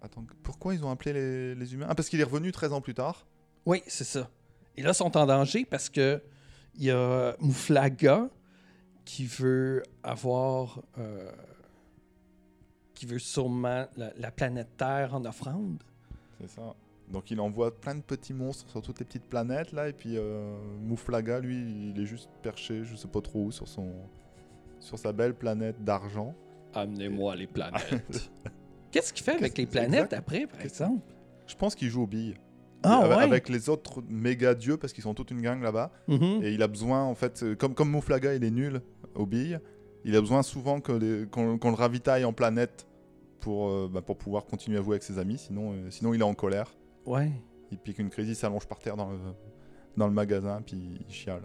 [0.03, 1.87] Attends, pourquoi ils ont appelé les, les humains?
[1.88, 3.26] Ah, parce qu'il est revenu 13 ans plus tard.
[3.66, 4.31] Oui, c'est ça.
[4.76, 6.22] Et là, ils sont en danger parce que
[6.76, 8.28] il y a Mouflaga
[9.04, 10.80] qui veut avoir...
[10.98, 11.30] euh,
[12.94, 15.83] qui veut sûrement la, la planète Terre en offrande.
[16.38, 16.74] C'est ça.
[17.11, 20.16] Donc il envoie plein de petits monstres sur toutes les petites planètes là, et puis
[20.16, 23.90] euh, Mouflaga, lui, il est juste perché, je sais pas trop où, sur son,
[24.78, 26.35] sur sa belle planète d'argent.
[26.74, 28.30] Amenez-moi les planètes.
[28.92, 30.12] Qu'est-ce qu'il fait avec les planètes exact.
[30.12, 31.02] après, par exemple?
[31.46, 32.35] Je pense qu'il joue aux billes.
[32.82, 33.22] Ah avec, ouais?
[33.24, 35.90] avec les autres méga dieux parce qu'ils sont toute une gang là-bas.
[36.08, 36.40] Mhm.
[36.42, 38.80] Et il a besoin, en fait, euh, comme, comme Mouflaga, il est nul
[39.14, 39.58] aux billes,
[40.04, 42.86] il a besoin souvent qu'on le ravitaille en planète
[43.40, 45.38] pour, euh, bah, pour pouvoir continuer à jouer avec ses amis.
[45.38, 46.74] Sinon, euh, sinon il est en colère.
[47.06, 47.30] Ouais.
[47.70, 49.18] Il pique une crise, il s'allonge par terre dans le,
[49.96, 51.42] dans le magasin, puis il chiale.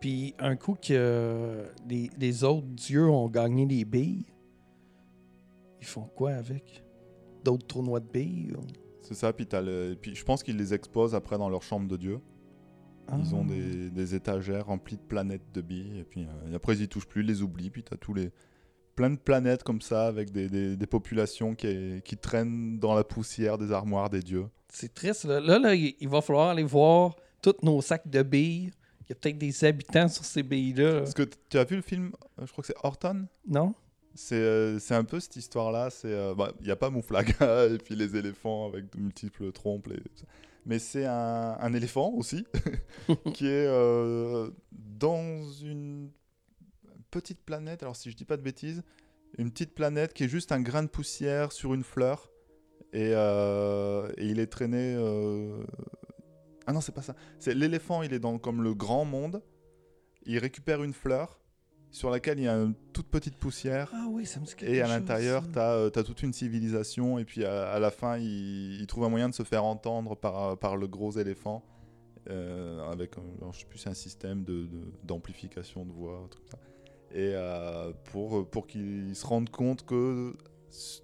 [0.00, 4.26] Puis un coup que les, les autres dieux ont gagné les billes,
[5.80, 6.84] ils font quoi avec?
[7.44, 8.52] D'autres tournois de billes?
[8.56, 9.94] ou- C'est ça, puis, le...
[10.00, 12.18] puis je pense qu'ils les exposent après dans leur chambre de dieu.
[13.16, 13.48] Ils ont Ah.
[13.52, 16.88] des, des étagères remplies de planètes de billes, et puis euh, et après ils y
[16.88, 18.32] touchent plus, ils les oublient, puis t'as tous les...
[18.96, 23.04] plein de planètes comme ça, avec des, des- des populations qui, qui traînent dans la
[23.04, 24.46] poussière des armoires des dieux.
[24.72, 25.24] C'est triste.
[25.24, 28.72] Là, là, là, il va falloir aller voir tous nos sacs de billes.
[29.02, 31.02] Il y a peut-être des habitants sur ces billes-là.
[31.02, 33.26] Est-ce que tu as vu le film, euh, je crois que c'est Horton?
[33.46, 33.72] Non?
[34.16, 35.90] C'est euh, c'est un peu cette histoire-là.
[36.04, 39.88] Euh, bah, il n'y a pas Mouflaga et puis les éléphants avec de multiples trompes.
[40.64, 42.44] Mais c'est un, un éléphant aussi
[43.34, 46.10] qui est euh, dans une
[47.10, 47.82] petite planète.
[47.82, 48.82] Alors si je dis pas de bêtises,
[49.38, 52.30] une petite planète qui est juste un grain de poussière sur une fleur
[52.92, 54.94] et, euh, et il est traîné.
[54.96, 55.62] euh,
[56.66, 57.14] Ah non, c'est pas ça.
[57.38, 58.02] C'est l'éléphant.
[58.02, 59.42] Il est dans comme le grand monde.
[60.24, 61.38] Il récupère une fleur
[61.96, 63.90] sur laquelle il y a une toute petite poussière.
[63.94, 67.18] Ah oui, ça me Et à l'intérieur, tu as, toute une civilisation.
[67.18, 70.14] Et puis à, à la fin, il, il trouve un moyen de se faire entendre
[70.14, 71.64] par, par le gros éléphant.
[72.28, 74.44] euh, avec, un- je sais plus, un système
[75.04, 76.28] d'amplification de, voix.
[76.50, 76.58] ça.
[77.12, 80.34] Et euh, pour, pour qu'il se rende compte que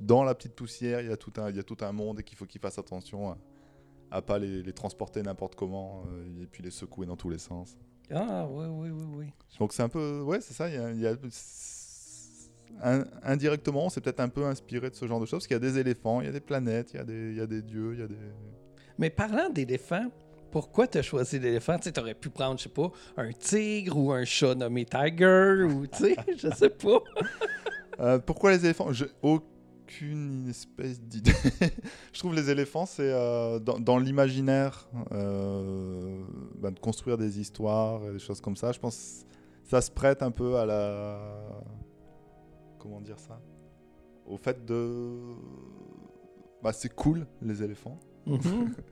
[0.00, 2.20] dans la petite poussière, il y a tout un, il y a tout un monde
[2.20, 3.38] et qu'il faut qu'il fasse attention à,
[4.10, 7.38] à pas les, les transporter n'importe comment euh, et puis les secouer dans tous les
[7.38, 7.78] sens.
[8.14, 9.26] Ah oui, oui, oui, oui.
[9.58, 10.68] Donc c'est un peu, ouais, c'est ça.
[10.68, 11.16] Il y a, y
[13.22, 15.38] indirectement, on s'est peut-être un peu inspiré de ce genre de choses.
[15.38, 17.30] Parce qu'il y a des éléphants, il y a des planètes, il y a des,
[17.30, 18.16] il y a des dieux, il y a des.
[18.98, 20.10] Mais parlant d'éléphants,
[20.50, 21.78] pourquoi tu as choisi l'éléphant?
[21.78, 25.86] Tu aurais pu prendre, je sais pas, un tigre ou un chat nommé Tiger ou,
[25.86, 27.02] tu sais, je sais pas.
[28.00, 28.90] Euh, pourquoi les éléphants?
[29.82, 31.32] Aucune espèce d'idée.
[32.12, 36.22] je trouve les éléphants, c'est euh, dans, dans l'imaginaire euh,
[36.58, 38.72] bah, de construire des histoires et des choses comme ça.
[38.72, 39.24] Je pense
[39.64, 41.18] que ça se prête un peu à la.
[42.78, 43.40] Comment dire ça
[44.26, 45.10] Au fait de.
[46.62, 47.98] Bah, c'est cool, les éléphants.
[48.26, 48.74] Mhm.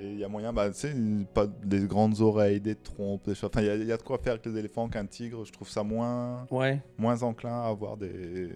[0.00, 0.94] Et il y a moyen, bah, tu sais,
[1.34, 3.50] pas des grandes oreilles, des trompes, des choses.
[3.52, 5.44] Enfin, il y, a- il y a de quoi faire avec les éléphants qu'un tigre.
[5.44, 6.80] Je trouve ça moins, Ouais.
[6.98, 8.48] moins enclin à avoir des,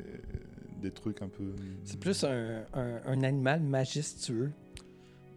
[0.83, 1.55] des trucs un peu.
[1.85, 4.53] C'est plus un, un- un animal majestueux,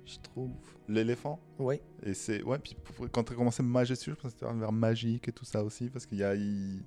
[0.06, 0.52] je trouve.
[0.90, 1.40] L'éléphant?
[1.58, 1.80] Oui.
[2.04, 2.44] Et c'est.
[2.44, 2.76] Ouais, puis
[3.12, 5.90] quand tu as commencé majestueux, je pense que c'était vers magique et tout ça aussi.
[5.90, 6.36] Parce qu'il y a.
[6.36, 6.84] il-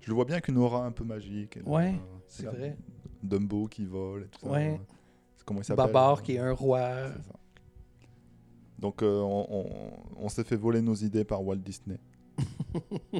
[0.00, 1.56] Je le vois bien avec une aura un peu magique.
[1.56, 2.76] et, Ouais, euh, c'est vrai.
[3.22, 4.50] Dumbo qui vole et tout ça.
[4.50, 4.80] Ouais.
[5.36, 5.86] C'est comment il s'appelle?
[5.86, 7.08] Babar qui est un roi.
[7.16, 7.34] C'est ça.
[8.78, 9.92] Donc euh, on, on-
[10.24, 11.98] on s'est fait voler nos idées par Walt Disney.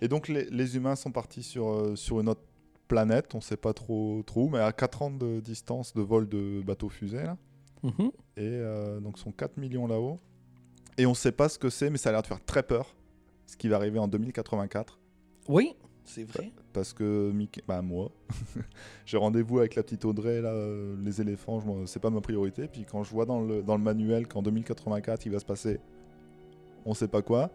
[0.00, 2.42] Et donc les, les humains sont partis sur, euh, sur une autre
[2.88, 6.28] planète, on sait pas trop, trop où, mais à 4 ans de distance de vol
[6.28, 7.36] de bateau fusée là.
[7.82, 8.10] Mhm.
[8.36, 10.18] Et euh, donc sont 4 millions là-haut.
[10.96, 12.94] Et on sait pas ce que c'est, mais ça a l'air de faire très peur.
[13.46, 14.98] Ce qui va arriver en 2084.
[15.48, 15.74] Oui,
[16.04, 16.52] c'est vrai.
[16.72, 18.10] Parce que Mickey, bah moi,
[19.06, 22.66] j'ai rendez-vous avec la petite Audrey, là, euh, les éléphants, je c'est pas ma priorité.
[22.66, 25.78] Puis quand je vois dans le, dans le manuel qu'en 2084 il va se passer
[26.84, 27.50] on sait pas quoi,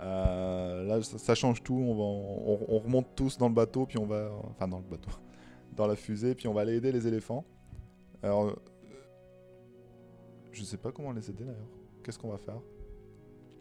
[0.00, 1.74] euh, là ça, ça change tout.
[1.74, 4.30] On, va, on, on remonte tous dans le bateau, puis on va.
[4.50, 5.10] Enfin, dans le bateau,
[5.76, 7.44] dans la fusée, puis on va aller aider les éléphants.
[8.22, 8.54] Alors, euh,
[10.52, 11.68] je sais pas comment les aider d'ailleurs.
[12.02, 12.60] Qu'est-ce qu'on va faire?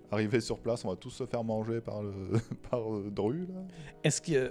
[0.10, 2.13] Arriver sur place, on va tous se faire manger par le
[2.69, 3.62] par euh, Dru là.
[4.04, 4.50] Est-ce qu'il y a...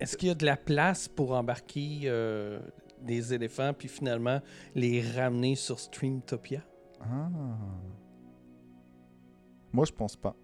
[0.00, 2.58] Est-ce qu'il y a de la place pour embarquer euh,
[3.00, 4.40] des éléphants puis finalement
[4.74, 6.62] les ramener sur Streamtopia?
[7.00, 7.30] Ah.
[9.72, 10.34] Moi, je pense pas.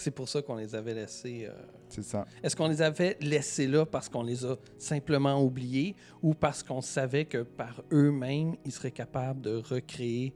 [0.00, 1.46] C'est pour ça qu'on les avait laissés.
[1.48, 1.52] euh,
[1.88, 2.24] C'est ça.
[2.42, 6.80] Est-ce qu'on les avait laissés là parce qu'on les a simplement oubliés ou parce qu'on
[6.80, 10.34] savait que par eux-mêmes, ils seraient capables de recréer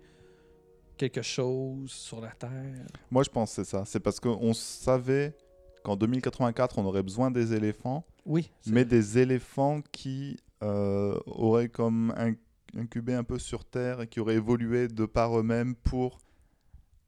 [0.97, 2.87] quelque chose sur la Terre?
[3.11, 3.85] Moi, je pense que c'est ça.
[3.87, 5.35] C'est parce qu'on savait
[5.83, 8.51] qu'en 2084, on aurait besoin des éléphants, Oui.
[8.67, 8.85] mais vrai.
[8.85, 12.35] des éléphants qui euh, auraient comme in-
[12.79, 16.19] incubé un peu sur Terre et qui auraient évolué de par eux-mêmes pour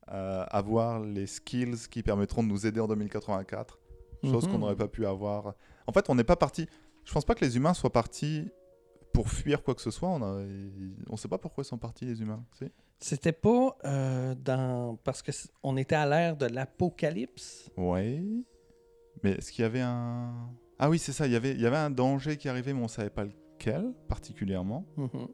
[0.08, 3.78] avoir les skills qui permettront de nous aider en 2084.
[4.24, 4.52] Chose Mhm.
[4.52, 5.54] qu'on n'aurait pas pu avoir.
[5.86, 6.66] En fait, on n'est pas parti.
[7.04, 8.48] Je pense pas que les humains soient partis
[9.12, 10.08] pour fuir quoi que ce soit.
[10.08, 12.44] On ne sait pas pourquoi ils sont partis, les humains.
[12.98, 14.96] C'était pas euh, dans.
[15.04, 17.70] Parce qu'on était à l'ère de l'apocalypse?
[17.76, 18.44] Oui.
[19.22, 20.50] Mais est-ce qu'il y avait un.
[20.78, 21.26] Ah oui, c'est ça.
[21.26, 23.24] Il y avait, il y avait un danger qui arrivait, mais on ne savait pas
[23.24, 24.86] lequel particulièrement.
[24.96, 25.28] Mhm.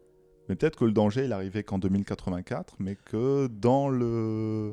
[0.48, 4.72] Mais peut-être que le danger, il arrivait qu'en 2084, mais que dans le.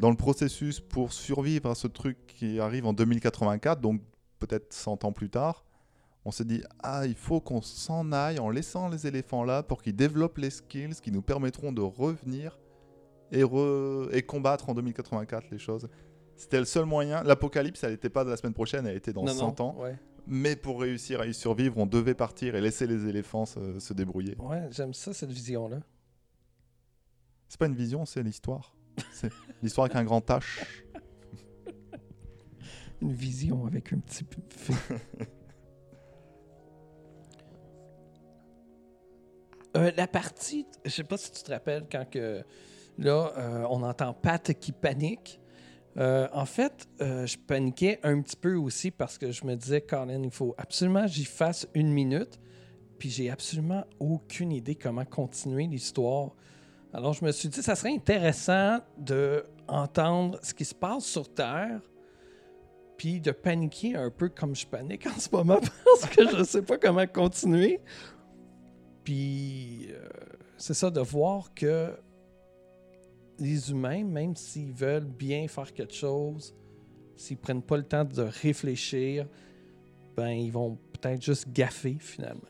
[0.00, 4.00] Dans le processus pour survivre à ce truc qui arrive en 2084, donc
[4.40, 5.64] peut-être 100 ans plus tard,
[6.24, 9.82] on s'est dit ah il faut qu'on s'en aille en laissant les éléphants là pour
[9.82, 12.58] qu'ils développent les skills qui nous permettront de revenir
[13.30, 15.88] et, re- et combattre en 2084 les choses.
[16.34, 17.22] C'était le seul moyen.
[17.22, 19.76] L'apocalypse, elle n'était pas de la semaine prochaine, elle était dans Non, 100 non, ans.
[19.78, 23.78] Ouais, Mais pour réussir à y survivre, on devait partir et laisser les éléphants se,
[23.78, 24.36] se débrouiller.
[24.38, 25.80] ouais j'aime ça, cette vision-là.
[27.48, 28.74] C'est pas une vision, c'est l'histoire.
[29.12, 29.30] C'est
[29.62, 30.42] l'histoire avec un grand H.
[33.02, 34.40] Une vision avec un petit peu.
[39.76, 42.44] Euh, la partie, je sais pas si tu te rappelles quand que
[42.96, 45.40] là euh, on entend Pat qui panique.
[45.96, 49.80] Euh, en fait, euh, je paniquais un petit peu aussi parce que je me disais,
[49.80, 52.40] Colin, il faut absolument que j'y fasse une minute.
[52.98, 56.32] Puis j'ai absolument aucune idée comment continuer l'histoire.
[56.92, 61.32] Alors je me suis dit, ça serait intéressant de entendre ce qui se passe sur
[61.32, 61.80] Terre,
[62.96, 66.44] puis de paniquer un peu comme je panique en ce moment parce que je ne
[66.44, 67.80] sais pas comment continuer.
[69.02, 70.08] Puis euh,
[70.56, 71.92] c'est ça de voir que
[73.38, 76.54] les humains, même s'ils veulent bien faire quelque chose,
[77.16, 79.26] s'ils prennent pas le temps de réfléchir,
[80.16, 82.40] ben ils vont peut-être juste gaffer finalement.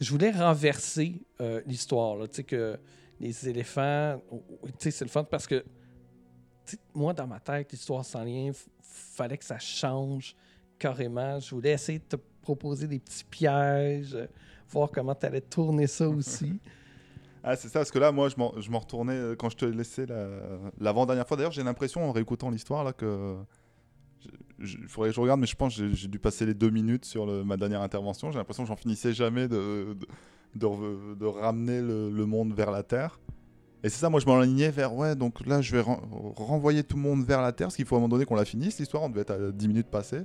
[0.00, 2.78] Je voulais renverser euh, l'histoire, tu sais que
[3.20, 5.64] les éléphants, tu sais c'est le fun parce que
[6.92, 8.50] moi dans ma tête l'histoire sans lien,
[8.82, 10.34] fallait que ça change
[10.78, 11.38] carrément.
[11.38, 14.26] Je voulais essayer de te proposer des petits pièges, euh,
[14.68, 16.58] voir comment tu allais tourner ça aussi.
[17.44, 18.36] Ah, c'est ça, parce que là, moi, je
[18.70, 20.28] m'en retournais euh, quand je te laissais la-
[20.78, 21.36] l'avant-dernière fois.
[21.36, 23.36] D'ailleurs, j'ai l'impression, en réécoutant l'histoire, là, que.
[24.60, 27.04] Il faudrait que je regarde, mais je pense que j'ai- dû passer les deux minutes
[27.04, 28.30] sur ma dernière intervention.
[28.30, 29.96] J'ai l'impression que j'en finissais jamais de,
[30.54, 33.18] de, de ramener le, le monde vers la Terre.
[33.82, 34.94] Et c'est ça, moi, je m'enlignais vers.
[34.94, 36.00] Ouais, donc là, je vais ren-
[36.36, 38.36] renvoyer tout le monde vers la Terre, parce qu'il faut à un moment donné qu'on
[38.36, 39.02] la finisse, l'histoire.
[39.02, 40.22] On devait être à 10 minutes passées.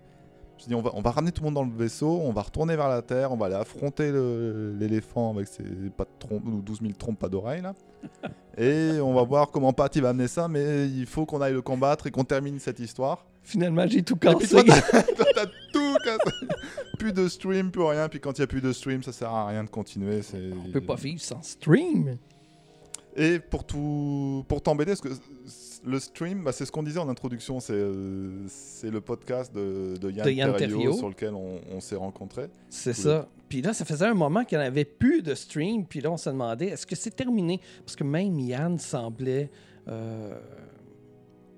[0.59, 2.41] Je dis, on va, on va ramener tout le monde dans le vaisseau, on va
[2.41, 5.63] retourner vers la Terre, on va aller affronter l'éléphant avec ses
[5.95, 7.73] pas de trompes, ou 12 000 trompes, pas d'oreilles, là.
[8.57, 11.53] Et on va voir comment Pat il va amener ça, mais il faut qu'on aille
[11.53, 13.23] le combattre et qu'on termine cette histoire.
[13.43, 14.47] Finalement, j'ai tout cassé.
[14.65, 16.47] toi, t'as tout cassé.
[16.97, 18.09] Plus de stream, plus rien.
[18.09, 20.21] Puis quand il n'y a plus de stream, ça sert à rien de continuer.
[20.33, 22.17] On peut pas vivre sans stream.
[23.19, 25.09] Et pour tout, pour t'embêter, parce que
[25.83, 29.97] le stream, bah, c'est ce qu'on disait en introduction, c'est euh, c'est le podcast de,
[29.97, 32.49] de Yann, De Yann sur lequel on, on s'est rencontrés.
[32.69, 33.27] C'est ça.
[33.49, 35.85] Puis là, ça faisait un moment qu'il n'y avait plus de stream.
[35.85, 37.59] Puis là, on se demandait, est-ce que c'est terminé?
[37.83, 39.49] Parce que même Yann semblait
[39.87, 40.37] euh,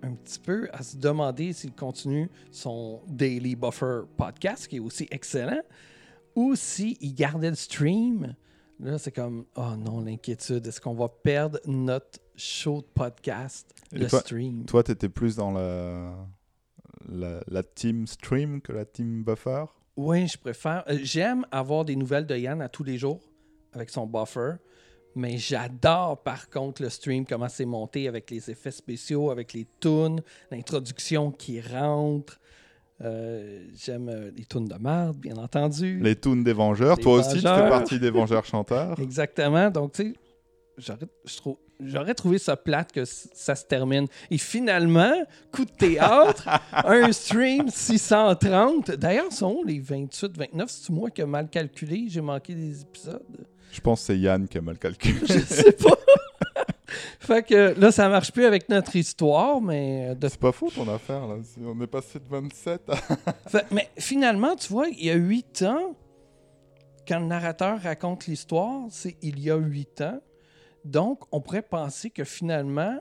[0.02, 5.08] un petit peu à se demander s'il continue son Daily Buffer podcast, qui est aussi
[5.12, 5.62] excellent,
[6.36, 8.34] ou s'il gardait le stream.
[8.80, 10.65] Là, c'est comme, oh non, l'inquiétude.
[10.65, 14.65] Est-ce qu'on va perdre notre show de podcast, Et le toi- stream?
[14.65, 16.15] Toi, tu étais plus dans la,
[17.10, 19.65] la, la team stream que la team buffer?
[19.98, 20.84] Oui, je préfère.
[20.89, 23.20] euh, J'aime avoir des nouvelles de Yann à tous les jours
[23.74, 24.54] avec son buffer.
[25.15, 29.68] Mais j'adore par contre le stream, comment c'est monté avec les effets spéciaux, avec les
[29.82, 32.39] tunes, l'introduction qui rentre.
[33.02, 36.00] Euh, J'aime euh, les tunes de merde, bien entendu.
[36.02, 36.98] Les toons des Vengeurs.
[36.98, 39.00] Toi aussi, tu fais partie des Vengeurs chanteurs.
[39.02, 39.70] Exactement.
[39.70, 40.16] Donc, tu
[40.78, 40.94] sais,
[41.80, 44.08] j'aurais trouvé ça plate que ça se termine.
[44.30, 45.14] Et finalement,
[45.52, 48.92] coup de théâtre, un stream 630.
[48.92, 50.70] D'ailleurs, sont les 28, 29?
[50.70, 52.06] C'est moi qui ai mal calculé?
[52.10, 53.48] J'ai manqué des épisodes.
[53.72, 55.20] Je pense que c'est Yann qui a mal calculé.
[55.26, 55.98] Je sais pas.
[57.20, 60.70] Fait que là, ça marche plus avec notre histoire, mais euh, de C'est pas faux
[60.70, 61.36] ton affaire là.
[61.66, 62.96] On est passé de 27 à.
[63.50, 65.96] Fait- mais finalement, tu vois, il y a huit ans,
[67.08, 70.20] quand le narrateur raconte l'histoire, c'est il y a huit ans.
[70.86, 73.00] Donc, on pourrait penser que finalement,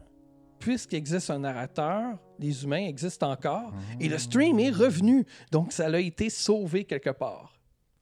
[0.58, 3.72] puisqu'il existe un narrateur, les humains existent encore.
[4.00, 5.24] Et le stream est revenu.
[5.52, 7.52] Donc, ça a été sauvé quelque part.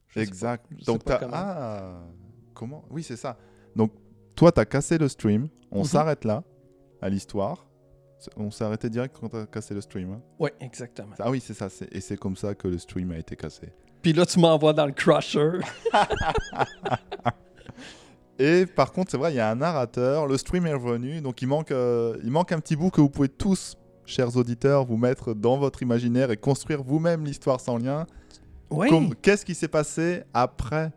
[0.08, 0.64] Je Exact.
[0.70, 1.30] pas- Donc comment.
[1.34, 2.00] ah
[2.54, 2.84] comment?
[2.90, 3.36] Oui c'est ça.
[3.74, 3.92] Donc
[4.36, 5.48] toi t'as cassé le stream.
[5.72, 5.84] On Mhm.
[5.86, 6.44] s'arrête là
[7.02, 7.66] à l'histoire.
[8.36, 10.12] On s'est arrêté direct quand t'as cassé le stream.
[10.12, 10.20] hein.
[10.38, 11.14] Oui, exactement.
[11.18, 11.68] Ah oui c'est ça.
[11.92, 13.72] Et c'est comme ça que le stream a été cassé.
[14.02, 15.58] Puis là, tu m'envoies dans le crusher.
[18.38, 20.26] Et par contre c'est vrai il y a un narrateur.
[20.26, 21.20] Le stream est revenu.
[21.20, 24.84] Donc il manque euh, il manque un petit bout que vous pouvez tous chers auditeurs
[24.84, 28.06] vous mettre dans votre imaginaire et construire vous-même l'histoire sans lien.
[28.70, 28.88] Oui,
[29.22, 30.90] Qu'est-ce qui s'est passé après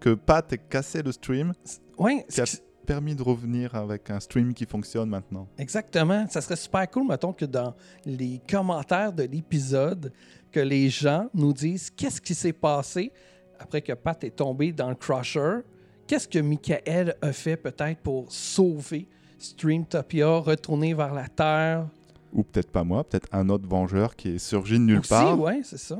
[0.00, 1.52] que Pat ait cassé le stream?
[1.98, 2.22] Oui.
[2.30, 2.44] qui a
[2.88, 6.26] permis de revenir avec un stream qui fonctionne maintenant Exactement.
[6.30, 7.74] Ça serait super cool, mettons, que dans
[8.06, 10.10] les commentaires de l'épisode,
[10.50, 13.12] que les gens nous disent qu'est-ce qui s'est passé
[13.60, 15.58] après que Pat est tombé dans le crusher.
[16.06, 19.06] Qu'est-ce que Michael a fait peut-être pour sauver
[19.38, 21.86] Streamtopia, retourner vers la Terre?
[22.32, 25.38] Ou peut-être pas moi, peut-être un autre vengeur qui est surgi de nulle Aussi, part.
[25.38, 25.98] ouais, c'est ça.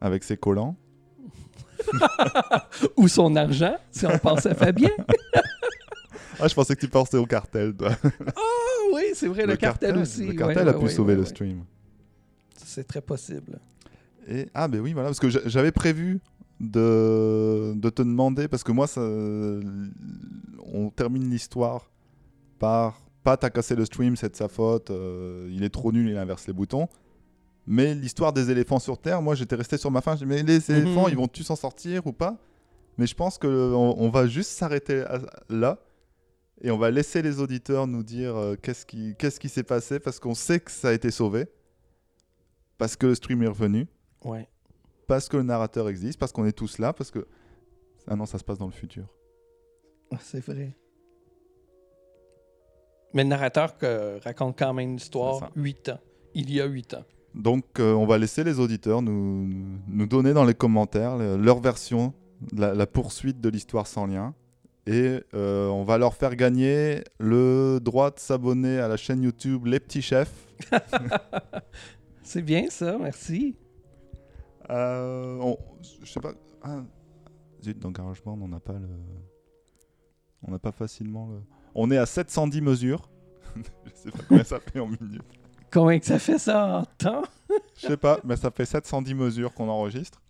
[0.00, 0.76] avec ses collants.
[2.96, 4.90] Ou son argent, si on pense à Fabien.
[6.42, 7.90] Ah, je pensais que tu pensais au cartel, toi.
[8.36, 8.40] Ah
[8.94, 10.26] oui, c'est vrai, le, cartel, aussi.
[10.26, 11.64] Le cartel ouais, a pu ouais, sauver ouais, le stream.
[12.56, 13.58] C'est très possible.
[14.28, 16.20] Et, ah, ben oui, voilà, parce que j'a- j'avais prévu
[16.60, 19.00] de, de te demander, parce que moi, ça,
[20.72, 21.90] on termine l'histoire
[22.58, 26.08] par Pat a cassé le stream, c'est de sa faute, euh, il est trop nul,
[26.08, 26.88] il inverse les boutons.
[27.66, 30.42] Mais l'histoire des éléphants sur Terre, moi j'étais resté sur ma fin, je dis mais
[30.42, 31.10] les éléphants, Mhm.
[31.10, 32.36] ils vont-tu s'en sortir ou pas?
[32.98, 35.04] Mais je pense qu'on on va juste s'arrêter
[35.48, 35.78] là
[36.62, 39.98] et on va laisser les auditeurs nous dire euh, qu'est-ce qui qu'est-ce qui s'est passé
[40.00, 41.46] parce qu'on sait que ça a été sauvé,
[42.78, 43.86] parce que le stream est revenu
[44.24, 44.48] Ouais.
[45.06, 47.26] parce que le narrateur existe, parce qu'on est tous là, parce que...
[48.06, 49.04] Ah non, ça se passe dans le futur.
[50.12, 50.76] Ah, C'est vrai.
[53.14, 53.74] Mais le narrateur
[54.22, 55.50] raconte quand même C'est l'histoire ça.
[55.56, 55.98] 8 ans.
[56.34, 57.04] Il y a 8 ans.
[57.34, 59.48] Donc euh, on va laisser les auditeurs nous,
[59.88, 62.12] nous donner dans les commentaires le- leur version,
[62.52, 64.34] de la, la poursuite de l'histoire sans lien.
[64.86, 69.66] Et euh, on va leur faire gagner le droit de s'abonner à la chaîne YouTube
[69.66, 70.32] Les Petits Chefs.
[72.22, 73.56] C'est bien ça, merci.
[74.70, 75.58] Euh, on-
[76.02, 76.32] je sais pas...
[76.62, 76.82] Ah,
[77.62, 78.88] zut, dans GarageBand, on n'a pas le...
[80.46, 81.40] On n'a pas facilement le...
[81.74, 83.10] On est à 710 mesures.
[83.56, 85.22] je sais pas combien ça fait en minutes.
[85.72, 87.22] Combien que ça fait ça en temps?
[87.76, 90.20] Je sais pas, mais ça fait 710 mesures qu'on enregistre.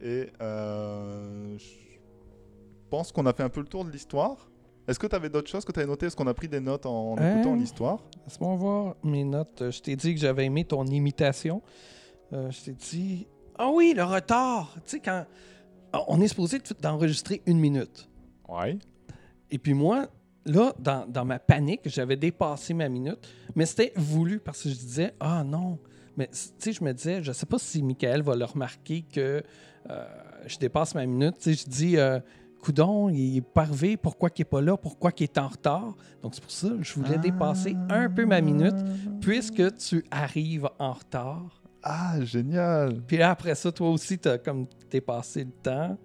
[0.00, 1.64] Et euh, je
[2.90, 4.48] pense qu'on a fait un peu le tour de l'histoire.
[4.88, 6.06] Est-ce que tu avais d'autres choses que tu avais notées?
[6.06, 7.34] Est-ce qu'on a pris des notes en, en Euh.
[7.34, 7.98] écoutant l'histoire?
[8.24, 9.62] Laisse-moi voir mes notes.
[9.62, 11.60] Euh, Je t'ai dit que j'avais aimé ton imitation.
[12.32, 13.26] Euh, je t'ai dit.
[13.58, 14.72] Ah oui, le retard!
[14.84, 15.24] Tu sais, quand.
[16.08, 18.08] On est supposé de- d'enregistrer une minute.
[18.48, 18.78] Ouais.
[19.50, 20.08] Et puis moi,
[20.44, 23.18] là, dans, dans ma panique, j'avais dépassé ma minute,
[23.54, 25.78] mais c'était voulu parce que je disais, ah non.
[26.16, 29.42] Mais tu sais, je me disais, je sais pas si Michael va le remarquer que
[29.90, 30.06] euh,
[30.46, 31.36] je dépasse ma minute.
[31.38, 31.96] Tu sais, je dis,
[32.66, 35.94] Coudon, il est pas arrivé, pourquoi qu'il est pas là, pourquoi qu'il est en retard.
[36.20, 38.74] Donc c'est pour ça que je voulais dépasser un peu ma minute,
[39.20, 41.62] puisque tu arrives en retard.
[41.84, 45.96] Ah, génial Puis là, après ça, toi aussi, tu as comme dépassé le temps.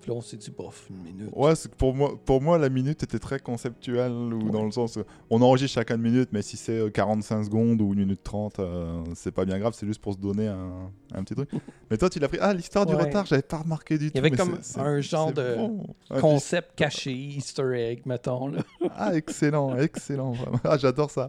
[0.00, 1.30] Puis là, on s'est dit, bof, une minute.
[1.34, 4.70] Ouais, c'est que pour moi, pour moi, la minute était très conceptuelle, ou dans le
[4.70, 8.00] sens, euh, on enregistre chacun une minute, mais si c'est euh, 45 secondes ou une
[8.00, 11.34] minute 30, euh, c'est pas bien grave, c'est juste pour se donner un, un petit
[11.34, 11.50] truc.
[11.90, 12.38] mais toi, tu l'as pris.
[12.40, 14.12] Ah, l'histoire du retard, j'avais pas remarqué du tout.
[14.14, 15.86] Il y avait comme un genre de bon.
[16.08, 18.48] Ah, concept caché, Easter egg, mettons.
[18.48, 18.62] Là.
[18.96, 20.32] Ah, excellent, excellent.
[20.32, 20.60] vraiment.
[20.64, 21.28] Ah, j'adore ça.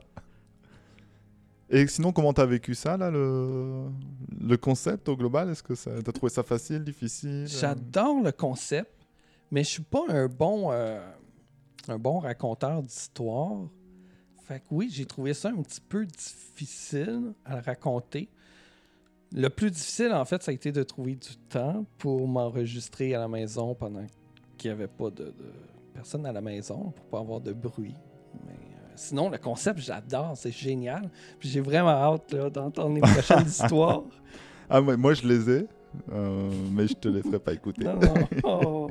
[1.73, 3.85] Et sinon, comment t'as vécu ça, là, le,
[4.41, 5.49] le concept au global?
[5.49, 5.91] Est-ce que ça...
[6.03, 8.91] t'as trouvé ça facile, difficile J'adore le concept,
[9.51, 10.99] mais je suis pas un bon, euh,
[11.87, 13.69] un bon raconteur d'histoire.
[14.43, 18.27] Fait que oui, j'ai trouvé ça un petit peu difficile à raconter.
[19.31, 23.19] Le plus difficile, en fait, ça a été de trouver du temps pour m'enregistrer à
[23.19, 24.05] la maison pendant
[24.57, 25.33] qu'il n'y avait pas de,
[25.93, 27.95] personne à la maison, pour pas avoir de bruit.
[28.45, 28.70] Mais euh,
[29.01, 31.09] sinon, le concept, j'adore, c'est génial.
[31.39, 34.03] Puis j'ai vraiment hâte là, d'entendre les prochaines histoires.
[34.69, 35.67] Ah, moi, moi, je les ai,
[36.11, 37.83] euh, mais je te les ferai pas écouter.
[37.83, 38.13] Non, non.
[38.43, 38.89] Oh.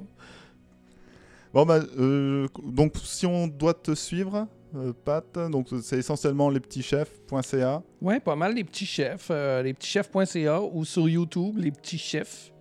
[1.52, 4.46] Bon, bah, euh, donc, si on doit te suivre,
[4.76, 7.82] euh, Pat, donc c'est essentiellement lespetitschefs.ca.
[8.00, 12.52] Ouais, pas mal les petits chefs, lespetitschefs.ca ou sur YouTube, les petits chefs.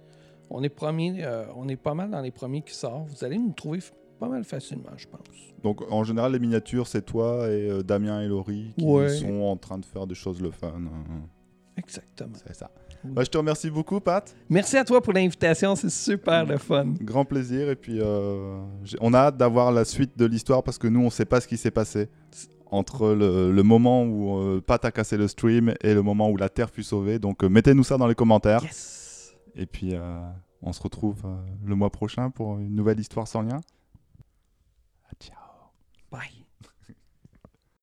[0.50, 3.08] On est premiers, euh, on est pas mal dans les premiers qui sortent.
[3.10, 3.80] Vous allez nous trouver
[4.20, 5.22] pas mal facilement, je pense.
[5.63, 9.09] Donc, en général, les miniatures, c'est toi et euh, Damien et Laurie qui Ouais.
[9.09, 10.67] sont en train de faire des choses le fun.
[10.76, 11.22] hein.
[11.78, 12.34] Exactement.
[12.45, 12.70] C'est ça.
[13.05, 13.11] Oui.
[13.13, 14.36] Bah, je te remercie beaucoup, Pat.
[14.49, 16.93] Merci à toi pour l'invitation, c'est super le fun.
[17.01, 17.70] Grand plaisir.
[17.70, 18.59] Et puis, euh,
[18.99, 21.47] on a hâte d'avoir la suite de l'histoire parce que nous, on sait pas ce
[21.47, 22.09] qui s'est passé
[22.72, 26.36] entre le, le moment où euh, Pat a cassé le stream et le moment où
[26.38, 27.17] la Terre fut sauvée.
[27.20, 28.63] Donc, euh, mettez-nous ça dans les commentaires.
[28.63, 29.36] Yes!
[29.55, 29.93] Et puis,
[30.61, 31.24] on se retrouve
[31.65, 33.59] le mois prochain pour une nouvelle histoire sans lien.
[36.12, 36.38] Bye.